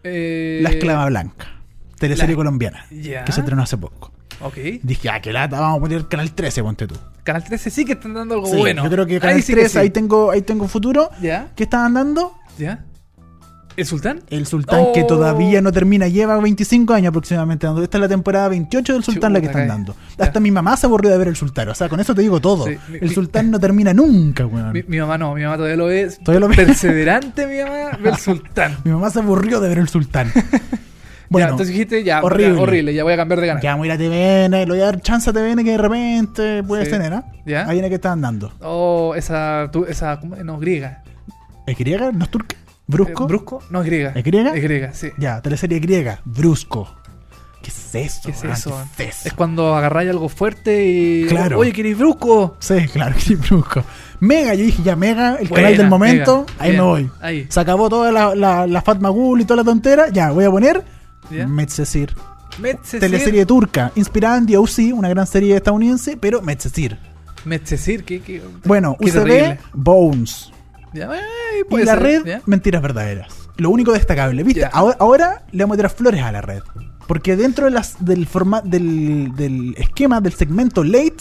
[0.04, 1.48] Eh, La Esclava Blanca,
[1.98, 3.24] teleserie la- colombiana, Ya.
[3.26, 4.12] que se estrenó hace poco.
[4.42, 4.56] Ok.
[4.84, 6.96] Dije, ah, qué lata, vamos a poner Canal 13, ponte tú.
[7.24, 8.84] Canal 13 sí que están dando algo Sí, bueno.
[8.84, 9.78] Yo creo que Ahí Canal sí que 13, sí.
[9.80, 11.10] ahí tengo, ahí tengo futuro.
[11.22, 11.52] ¿Ya?
[11.56, 12.34] ¿Qué estaban dando?
[12.58, 12.86] ¿Ya?
[13.80, 14.22] ¿El sultán?
[14.30, 14.94] El Sultán Oh.
[14.94, 17.82] que todavía no termina, lleva 25 años aproximadamente dando.
[17.82, 19.96] Esta es la temporada 28 del Sultán la que están dando.
[20.18, 20.26] Ya.
[20.26, 21.70] Hasta mi mamá se aburrió de ver el Sultán.
[21.70, 22.66] O sea, con eso te digo todo.
[22.66, 24.74] Sí, mi- el mi- Sultán no termina nunca, weón.
[24.74, 26.10] Mi, Mi, mi mamá no, mi mamá todavía lo ve.
[26.24, 26.56] Todavía lo ve.
[26.58, 28.78] Perseverante, mi mamá, ve el sultán.
[28.84, 30.30] mamá se aburrió de ver el Sultán.
[30.36, 30.42] ya,
[31.30, 32.46] bueno, entonces dijiste, ya, horrible.
[32.48, 32.62] horrible.
[32.64, 33.64] horrible, ya voy a cambiar de canal.
[33.64, 35.78] ya voy a ir a TVN, le voy a dar chance a TVN que de
[35.78, 36.92] repente puedes Sí.
[36.92, 37.26] tener, ¿ah?
[37.46, 37.66] Ya.
[37.68, 38.52] Ahí viene que estaban dando.
[38.62, 41.04] Oh, esa, tu- esa, no, griega.
[41.68, 42.12] ¿Es griega?
[42.12, 42.56] ¿No es turca?
[42.90, 43.24] ¿Brusco?
[43.24, 43.64] Eh, ¿Brusco?
[43.70, 44.12] No, es griega.
[44.16, 44.52] ¿Es griega?
[44.56, 45.10] Es griega, sí.
[45.18, 46.96] Ya, teleserie griega, Brusco.
[47.62, 48.22] ¿Qué es eso?
[48.26, 48.82] ¿Qué es eso?
[48.96, 49.28] ¿Qué es eso?
[49.28, 51.26] Es cuando agarráis algo fuerte y.
[51.28, 51.60] Claro.
[51.60, 52.56] Oye, ¿queréis brusco?
[52.60, 53.84] Sí, claro, que sí, Brusco.
[54.22, 56.54] Mega, yo dije ya, Mega, el Buena, canal del momento, Mega.
[56.64, 57.12] ahí Bien, me voy.
[57.22, 57.48] ahí.
[57.50, 60.52] Se acabó toda la, la, la Fat Magul y toda la tontera, ya, voy a
[60.52, 60.84] poner
[61.30, 61.46] ¿Ya?
[61.48, 62.16] Medcezir.
[63.00, 66.98] Teleserie turca, inspirada en The O.C., una gran serie estadounidense, pero Medcezir.
[67.46, 68.22] Medcezir, ¿qué?
[68.22, 69.60] qué- Bueno, qué UCB, terrible.
[69.74, 70.52] Bones.
[70.94, 72.42] Ya, eh, Y la ser, red, ¿ya?
[72.46, 73.34] mentiras verdaderas.
[73.58, 74.44] Lo único destacable.
[74.44, 74.62] ¿Viste?
[74.62, 74.68] Ya.
[74.68, 76.62] Ahora, ahora le vamos a tirar flores a la red.
[77.08, 81.18] Porque dentro de las, del, forma, del, del esquema del segmento late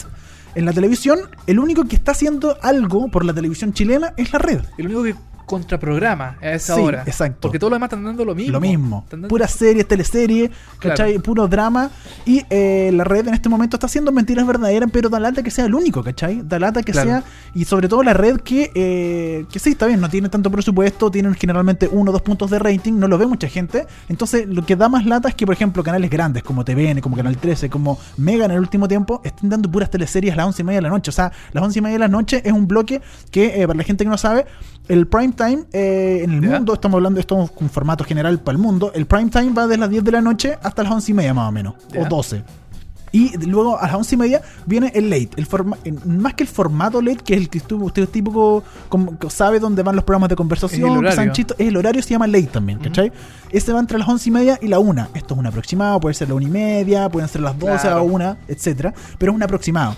[0.55, 4.39] en la televisión, el único que está haciendo algo por la televisión chilena es la
[4.39, 4.61] red.
[4.77, 5.15] El único que
[5.49, 7.03] contraprograma a esa Sí, hora.
[7.05, 7.39] exacto.
[7.41, 8.53] Porque todos los demás están dando lo mismo.
[8.53, 9.05] Lo mismo.
[9.09, 11.19] Dando- Puras series, teleseries, ¿cachai?
[11.19, 11.89] Puro drama.
[12.25, 15.51] Y eh, la red en este momento está haciendo mentiras verdaderas, pero da lata que
[15.51, 16.41] sea el único, ¿cachai?
[16.43, 17.09] Da lata que Claro.
[17.09, 17.23] sea.
[17.55, 21.09] Y sobre todo la red que, eh, que sí, está bien, no tiene tanto presupuesto,
[21.11, 23.87] tienen generalmente uno o dos puntos de rating, no lo ve mucha gente.
[24.07, 27.15] Entonces, lo que da más lata es que, por ejemplo, canales grandes como TVN, como
[27.15, 30.61] Canal 13, como Mega en el último tiempo, estén dando puras teleseries a las once
[30.61, 31.09] y media de la noche.
[31.09, 33.77] O sea, las once y media de la noche es un bloque que, eh, para
[33.77, 34.45] la gente que no sabe,
[34.89, 36.49] el prime time eh, en el Ya.
[36.57, 39.79] mundo, estamos hablando, estamos con formato general para el mundo, el prime time va desde
[39.79, 42.01] las 10 de la noche hasta las 11 y media más o menos, Ya.
[42.01, 42.43] o 12.
[43.11, 45.29] Y luego a las 11 y media viene el late.
[45.37, 49.59] El forma, más que el formato late, que es el que usted típico como, sabe
[49.59, 52.77] dónde van los programas de conversación, Es el es el horario, se llama late también,
[52.77, 53.11] ¿cachai?
[53.49, 55.07] Ese va entre las 11 y media y la 1.
[55.15, 58.01] Esto es un aproximado, puede ser la 1 y media, pueden ser las 12 Claro.
[58.01, 59.95] o 1, etcétera, pero es un aproximado.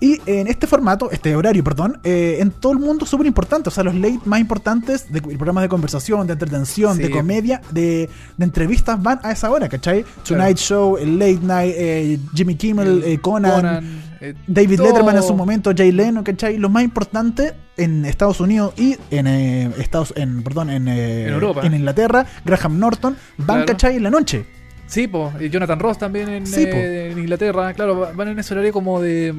[0.00, 3.68] Y en este formato, este horario, perdón, eh, en todo el mundo súper importante.
[3.68, 7.04] O sea, los late más importantes de programas de conversación, de entretención, Sí.
[7.04, 10.04] de comedia, de, de entrevistas van a esa hora, ¿cachai?
[10.26, 14.86] Tonight Show, el Late Night, eh, Jimmy Kimmel, eh, Conan, eh, David todo.
[14.88, 16.58] Letterman en su momento, Jay Leno, ¿cachai?
[16.58, 21.34] Lo más importante en Estados Unidos y en eh, Estados, en, perdón, en, eh, En
[21.34, 21.62] Europa.
[21.64, 23.66] en Inglaterra, Graham Norton, van, Claro.
[23.66, 23.96] ¿cachai?
[23.96, 24.44] En la noche.
[24.88, 25.32] Sí, po.
[25.40, 27.74] Y Jonathan Ross también en, Sí, eh, en Inglaterra.
[27.74, 29.34] Claro, va- van en ese horario como de.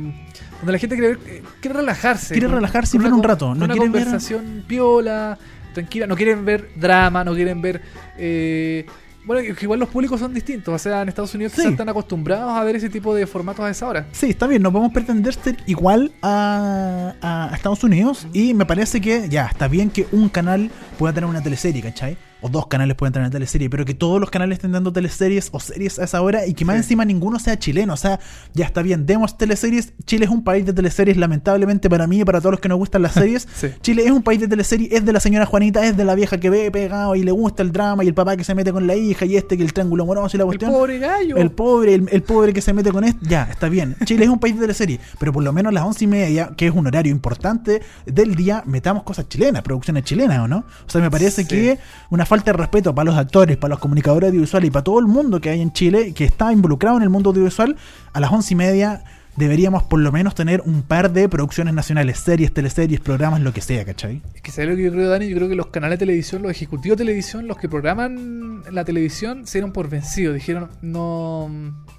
[0.59, 2.33] Donde la gente quiere, ver- eh, quiere relajarse.
[2.33, 5.37] Quiere relajarse y ver un rato, no una quieren ver- conversación piola,
[5.73, 6.07] tranquila.
[6.07, 7.81] No quieren ver drama, no quieren ver.
[8.17, 8.85] eh,
[9.25, 10.73] bueno, que igual los públicos son distintos.
[10.73, 11.67] O sea, en Estados Unidos Sí.
[11.67, 14.05] están acostumbrados a ver ese tipo de formatos a esa hora.
[14.13, 19.01] Sí, está bien, no podemos pretender ser igual a, a Estados Unidos y me parece
[19.01, 22.17] que ya, está bien que un canal pueda tener una teleserie, ¿cachai?
[22.47, 25.59] O dos canales pueden tener teleserie, pero que todos los canales estén dando teleseries o
[25.59, 26.79] series a esa hora y que más Sí.
[26.79, 27.93] encima ninguno sea chileno.
[27.93, 28.19] O sea,
[28.53, 29.93] ya está bien, demos teleseries.
[30.05, 32.77] Chile es un país de teleseries, lamentablemente para mí y para todos los que nos
[32.77, 33.47] gustan las series.
[33.55, 33.67] Sí.
[33.81, 36.39] Chile es un país de teleseries, es de la señora Juanita, es de la vieja
[36.39, 38.87] que ve pegado y le gusta el drama y el papá que se mete con
[38.87, 40.71] la hija y este que el triángulo amoroso y la El cuestión.
[40.71, 41.37] pobre gallo.
[41.37, 43.95] El pobre, el, el pobre que se mete con esto, ya, está bien.
[44.05, 46.51] Chile es un país de teleserie, pero por lo menos a las once y media,
[46.55, 50.59] que es un horario importante del día, metamos cosas chilenas, producciones chilenas, ¿o no?
[50.59, 51.47] O sea, me parece Sí.
[51.47, 51.79] que
[52.09, 55.07] una falta de respeto para los actores, para los comunicadores audiovisuales y para todo el
[55.07, 57.75] mundo que hay en Chile, que está involucrado en el mundo audiovisual,
[58.13, 59.03] a las once y media
[59.37, 63.61] deberíamos por lo menos tener un par de producciones nacionales, series, teleseries, programas, lo que
[63.61, 64.21] sea, ¿cachai?
[64.35, 65.27] Es que ¿sabes lo que yo creo, Dani?
[65.29, 68.83] Yo creo que los canales de televisión, los ejecutivos de televisión, los que programan la
[68.83, 70.33] televisión, se dieron por vencidos.
[70.35, 71.49] Dijeron, no.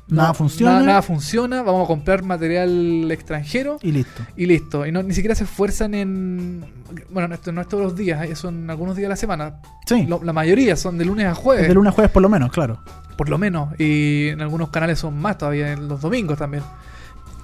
[0.09, 0.73] Nada no- funciona.
[0.73, 4.23] Nada, nada funciona, vamos a comprar material extranjero Y listo.
[4.37, 4.87] y listo.
[4.87, 6.65] Y no, ni siquiera se esfuerzan en.
[7.11, 9.61] Bueno, esto no es todos los días, eh, son algunos días a la semana.
[9.87, 10.07] Sí.
[10.07, 12.51] Lo- la mayoría son de lunes a jueves, de lunes a jueves por lo menos,
[12.51, 12.79] claro.
[13.19, 13.79] por lo menos.
[13.79, 16.63] Y en algunos canales son más todavía, en los domingos también.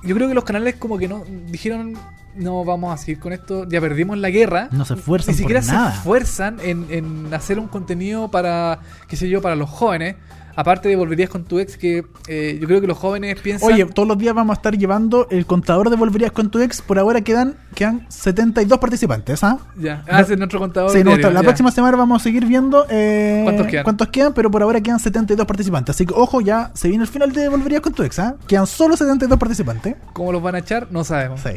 [0.04, 1.24] Yo creo que los canales, como que no.
[1.48, 1.94] Dijeron,
[2.36, 4.68] no vamos a seguir con esto, ya perdimos la guerra.
[4.72, 5.94] No se esfuerzan Ni siquiera por se nada.
[5.94, 10.16] esfuerzan en, en hacer un contenido para, qué sé yo, para los jóvenes.
[10.56, 13.72] Aparte de Volverías con tu ex, que eh, yo creo que los jóvenes piensan...
[13.72, 16.80] Oye, todos los días vamos a estar llevando el contador de Volverías con tu ex.
[16.80, 19.58] Por ahora quedan, quedan 72 participantes, ¿ah?
[19.76, 20.90] ya, ah, es nuestro contador.
[20.90, 21.44] Sí, diario, la ya.
[21.44, 23.42] próxima semana vamos a seguir viendo eh,
[23.82, 24.32] ¿Cuántos quedan?
[24.32, 25.96] pero por ahora quedan 72 participantes.
[25.96, 28.36] Así que, ojo, ya se viene el final de Volverías con tu ex, ¿ah?
[28.46, 29.96] Quedan solo 72 participantes.
[30.12, 30.88] ¿Cómo los van a echar?
[30.90, 31.40] No sabemos.
[31.40, 31.50] Sí.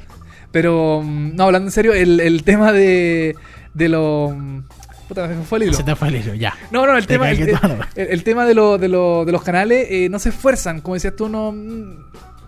[0.51, 3.35] Pero, mm, no, hablando en serio, el, el tema de,
[3.73, 4.35] de lo...
[5.15, 5.73] me fue el hilo.
[5.73, 6.53] Se te fue el hilo, ya.
[6.71, 7.29] No, no, el Te tema,
[7.95, 10.81] el, tema de, lo- de, lo- de los canales eh, no se esfuerzan.
[10.81, 11.51] Como decías tú, no,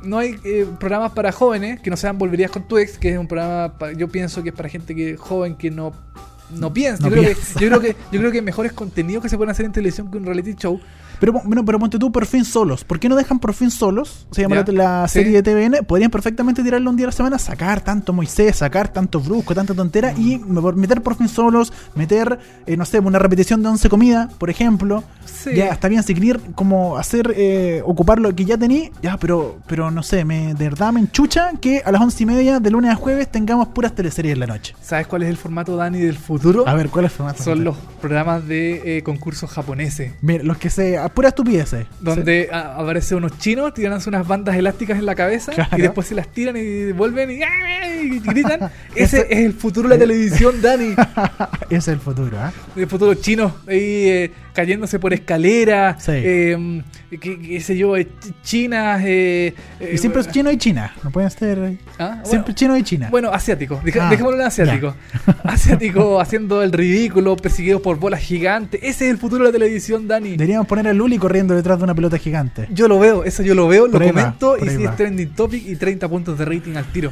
[0.04, 3.18] no hay eh, programas para jóvenes que no sean Volverías con tu ex, que es
[3.18, 5.94] un programa, yo pienso que es para gente que joven que no,
[6.52, 7.04] no piensa.
[7.04, 7.36] No yo, creo.
[7.36, 9.72] Que, yo, creo que, yo creo que hay mejores contenidos que se pueden hacer en
[9.72, 10.80] televisión que un reality show.
[11.20, 12.84] Pero, bueno, pero ponte tú por fin solos.
[12.84, 14.28] ¿Por qué no dejan por fin solos?
[14.32, 14.72] Se llama Ya.
[14.74, 15.20] la, la Sí.
[15.20, 15.84] serie de TVN.
[15.86, 19.74] Podrían perfectamente tirarlo un día a la semana, sacar tanto Moisés, sacar tanto Brusco, tanta
[19.74, 23.90] tontera y me- meter por fin solos, meter, eh, no sé, una repetición de 11
[23.90, 25.04] comidas, por ejemplo.
[25.26, 25.52] Sí.
[25.56, 29.92] Ya está bien, querer como hacer, eh, ocupar lo que ya tení, ya, pero, pero
[29.92, 32.92] no sé, me, de verdad me enchucha que a las once y media de lunes
[32.92, 34.76] a jueves tengamos puras teleseries en la noche.
[34.82, 36.68] ¿Sabes cuál es el formato, Dani, del futuro?
[36.68, 37.44] A ver, ¿cuál es el formato?
[37.44, 40.14] Son los programas de eh, concursos japoneses.
[40.22, 40.98] Mira, los que se.
[41.10, 41.76] Pura estupidez.
[42.00, 45.78] Donde a- aparecen unos chinos, tiran unas bandas elásticas en la cabeza Claro.
[45.78, 47.42] y después se las tiran y vuelven y,
[48.06, 48.72] y gritan.
[48.96, 50.96] Ese- es el futuro de la televisión, Dani.
[51.70, 52.52] Ese es el futuro, ¿ah?
[52.76, 53.78] El futuro chino ahí
[54.10, 56.12] eh, cayéndose por escaleras, Sí.
[56.16, 56.82] eh,
[57.20, 59.02] qué, qué sé yo, eh, ch- chinas.
[59.06, 60.94] eh, eh, Y siempre es chino y China.
[61.04, 61.78] No pueden ser.
[61.98, 62.08] ¿Ah?
[62.16, 63.08] Bueno, Siempre chino y China.
[63.10, 64.96] Bueno, asiático, deja- Ah, dejémoslo en asiático.
[65.44, 68.82] Asiático haciendo el ridículo, perseguidos por bolas gigantes.
[68.84, 70.32] Ese es el futuro de la televisión, Dani.
[70.32, 72.68] Deberíamos poner a Luli corriendo detrás de una pelota gigante.
[72.72, 75.66] Yo lo veo, eso yo lo veo, lo Por comento y si es trending topic
[75.68, 77.12] y 30 puntos de rating al tiro.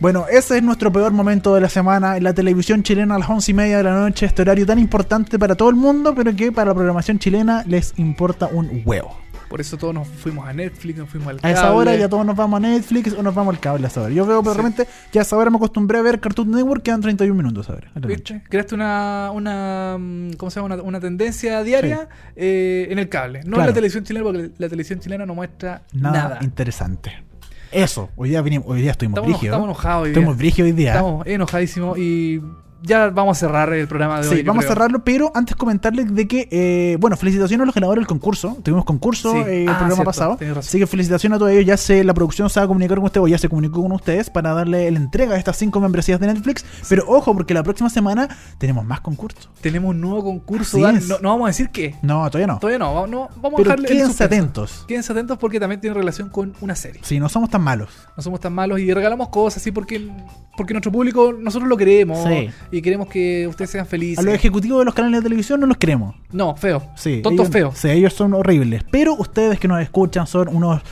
[0.00, 3.28] Bueno, ese es nuestro peor momento de la semana en la televisión chilena a las
[3.28, 4.26] once y media de la noche.
[4.26, 7.94] Este horario tan importante para todo el mundo, pero que para la programación chilena les
[7.98, 9.16] importa un huevo.
[9.48, 11.76] Por eso todos nos fuimos a Netflix, nos fuimos al A esa cable.
[11.78, 14.12] hora ya todos nos vamos a Netflix o nos vamos al cable a esa hora.
[14.12, 14.60] Yo veo, pero Sí.
[14.60, 17.90] realmente ya a esa hora me acostumbré a ver Cartoon Network, quedan 31 minutos ahora.
[17.94, 18.42] ¿Viste?
[18.50, 20.74] Creaste una, una, mm, ¿cómo se llama?
[20.74, 23.40] Una, una tendencia diaria eh, en el cable.
[23.46, 26.38] No en la televisión chilena, porque la televisión chilena no muestra Nada, nada.
[26.42, 27.24] interesante.
[27.72, 29.54] Eso, hoy día, vinimos, hoy día estuvimos Estamos, brígidos.
[29.56, 30.38] estamos enojados hoy Estamos día.
[30.38, 30.90] brígidos hoy día.
[30.92, 32.40] Estamos enojadísimos y
[32.82, 34.36] ya vamos a cerrar el programa de hoy.
[34.38, 34.72] Sí, vamos creo.
[34.72, 38.56] a cerrarlo, pero antes comentarles de que, eh, bueno, felicitaciones a los ganadores del concurso.
[38.62, 39.38] Tuvimos concurso Sí.
[39.38, 40.38] eh, el Ah, programa cierto, pasado.
[40.58, 41.64] Así que felicitaciones a todos ellos.
[41.66, 43.92] Ya se, la producción se va a comunicar con ustedes, o ya se comunicó con
[43.92, 46.64] ustedes para darle la entrega de estas cinco membresías de Netflix.
[46.88, 49.48] Pero ojo, porque la próxima semana tenemos más concursos.
[49.60, 50.88] Tenemos un nuevo concurso.
[50.88, 51.08] Es.
[51.08, 51.96] No, no vamos a decir qué.
[52.02, 52.58] No, todavía no.
[52.58, 52.94] Todavía no.
[52.94, 54.84] va- no vamos a Pero dejarle el quédense atentos.
[54.86, 57.00] Quédense atentos porque también tiene relación con una serie.
[57.04, 57.90] Sí, no somos tan malos.
[58.16, 60.08] No somos tan malos y regalamos cosas así porque,
[60.56, 62.50] porque nuestro público, nosotros lo queremos Sí.
[62.70, 64.18] Y queremos que ustedes sean felices.
[64.18, 66.14] A los ejecutivos de los canales de televisión no los queremos.
[66.32, 66.82] No, feo.
[66.96, 67.78] Sí, Tontos ellos, feos.
[67.78, 68.84] Sí, ellos son horribles.
[68.90, 70.82] Pero ustedes que nos escuchan son unos,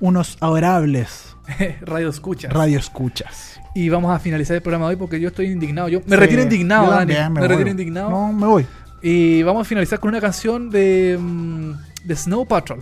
[0.00, 1.36] unos adorables
[1.82, 2.52] Radio escuchas.
[2.52, 3.60] radioescuchas.
[3.74, 5.88] Y vamos a finalizar el programa de hoy porque yo estoy indignado.
[5.88, 7.14] Yo me Sí, retiro indignado, Dani.
[7.14, 7.48] Me, voy.
[7.48, 8.10] retiro indignado.
[8.10, 8.66] No, me voy.
[9.02, 11.72] Y vamos a finalizar con una canción de, mm,
[12.04, 12.80] de Snow Patrol.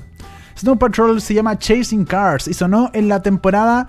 [0.59, 3.89] Snow Patrol se llama Chasing Cars y sonó en la temporada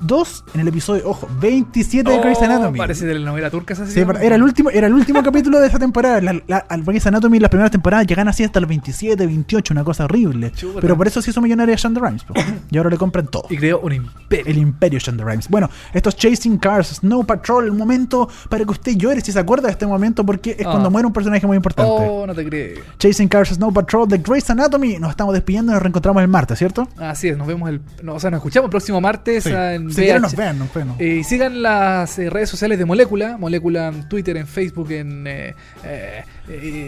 [0.00, 2.78] 2, en el episodio, ojo, 27 de Grey's Oh, Anatomy.
[2.78, 5.66] Parece de la novela turca esa Sí, era el último, era el último capítulo de
[5.68, 6.20] esa temporada.
[6.20, 10.04] La, la, Grey's Anatomy, las primeras temporadas llegan así hasta los 27, 28, una cosa
[10.04, 10.52] horrible.
[10.52, 10.80] Chuta.
[10.80, 12.24] Pero por eso se hizo millonaria Shonda Rhimes.
[12.24, 12.34] po.
[12.70, 13.44] y ahora le compran todo.
[13.50, 14.46] Y creó un imperio.
[14.46, 15.48] El imperio Shonda Rhimes.
[15.48, 19.66] Bueno, estos Chasing Cars, Snow Patrol, un momento para que usted llore si se acuerda
[19.68, 20.70] de este momento porque es Ah.
[20.72, 21.90] cuando muere un personaje muy importante.
[21.94, 22.80] Oh, no te creo.
[22.98, 24.98] Chasing Cars, Snow Patrol de Grey's Anatomy.
[24.98, 26.88] Nos estamos despidiendo y nos reencontramos el martes, ¿cierto?
[26.96, 27.80] Así es, nos vemos el.
[28.02, 30.20] no, o sea, nos escuchamos el próximo martes en Si quieren VH.
[30.22, 30.94] nos vean, nos vean.
[30.98, 35.24] Eh, y sigan las eh, redes sociales de Molécula, Molécula en Twitter, en Facebook, en
[35.26, 35.54] eh,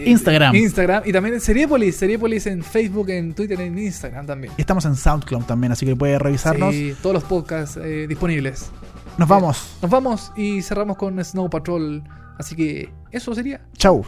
[0.07, 0.55] Instagram.
[0.55, 4.53] Instagram y también en Seriepolis, Seriepolis en Facebook, en Twitter, en Instagram también.
[4.57, 6.75] Estamos en SoundCloud también, así que puede revisarnos.
[6.75, 8.71] Sí, todos los podcasts eh, disponibles.
[9.19, 9.77] Nos vamos.
[9.83, 12.03] Nos vamos y cerramos con Snow Patrol.
[12.39, 13.61] Así que eso sería.
[13.77, 14.05] Chau.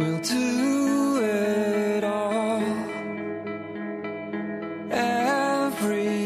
[0.00, 0.59] We'll do
[5.80, 6.19] free.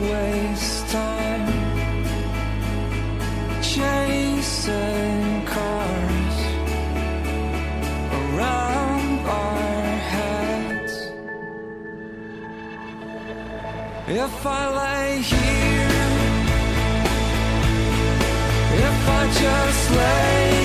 [0.00, 1.46] Waste time
[3.62, 6.38] chasing cars
[8.20, 10.94] around our heads.
[14.08, 15.88] If I lay here,
[18.88, 20.55] if I just lay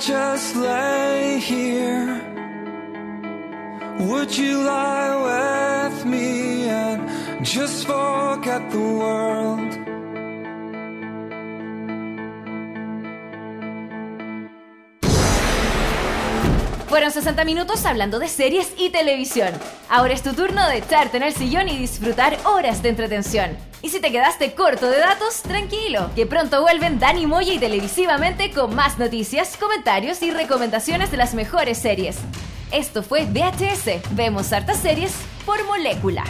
[0.00, 2.22] just lay here,
[3.98, 9.78] would you lie with me and just forget the world?
[16.88, 19.52] Fueron 60 minutos hablando de series y televisión.
[19.88, 23.67] Ahora es tu turno de echarte en el sillón y disfrutar horas de entretención.
[23.80, 28.50] Y si te quedaste corto de datos, tranquilo, que pronto vuelven Dani Moya y televisivamente
[28.50, 32.16] con más noticias, comentarios y recomendaciones de las mejores series.
[32.72, 34.14] Esto fue VHS.
[34.16, 35.12] Vemos hartas series
[35.46, 36.24] por molécula.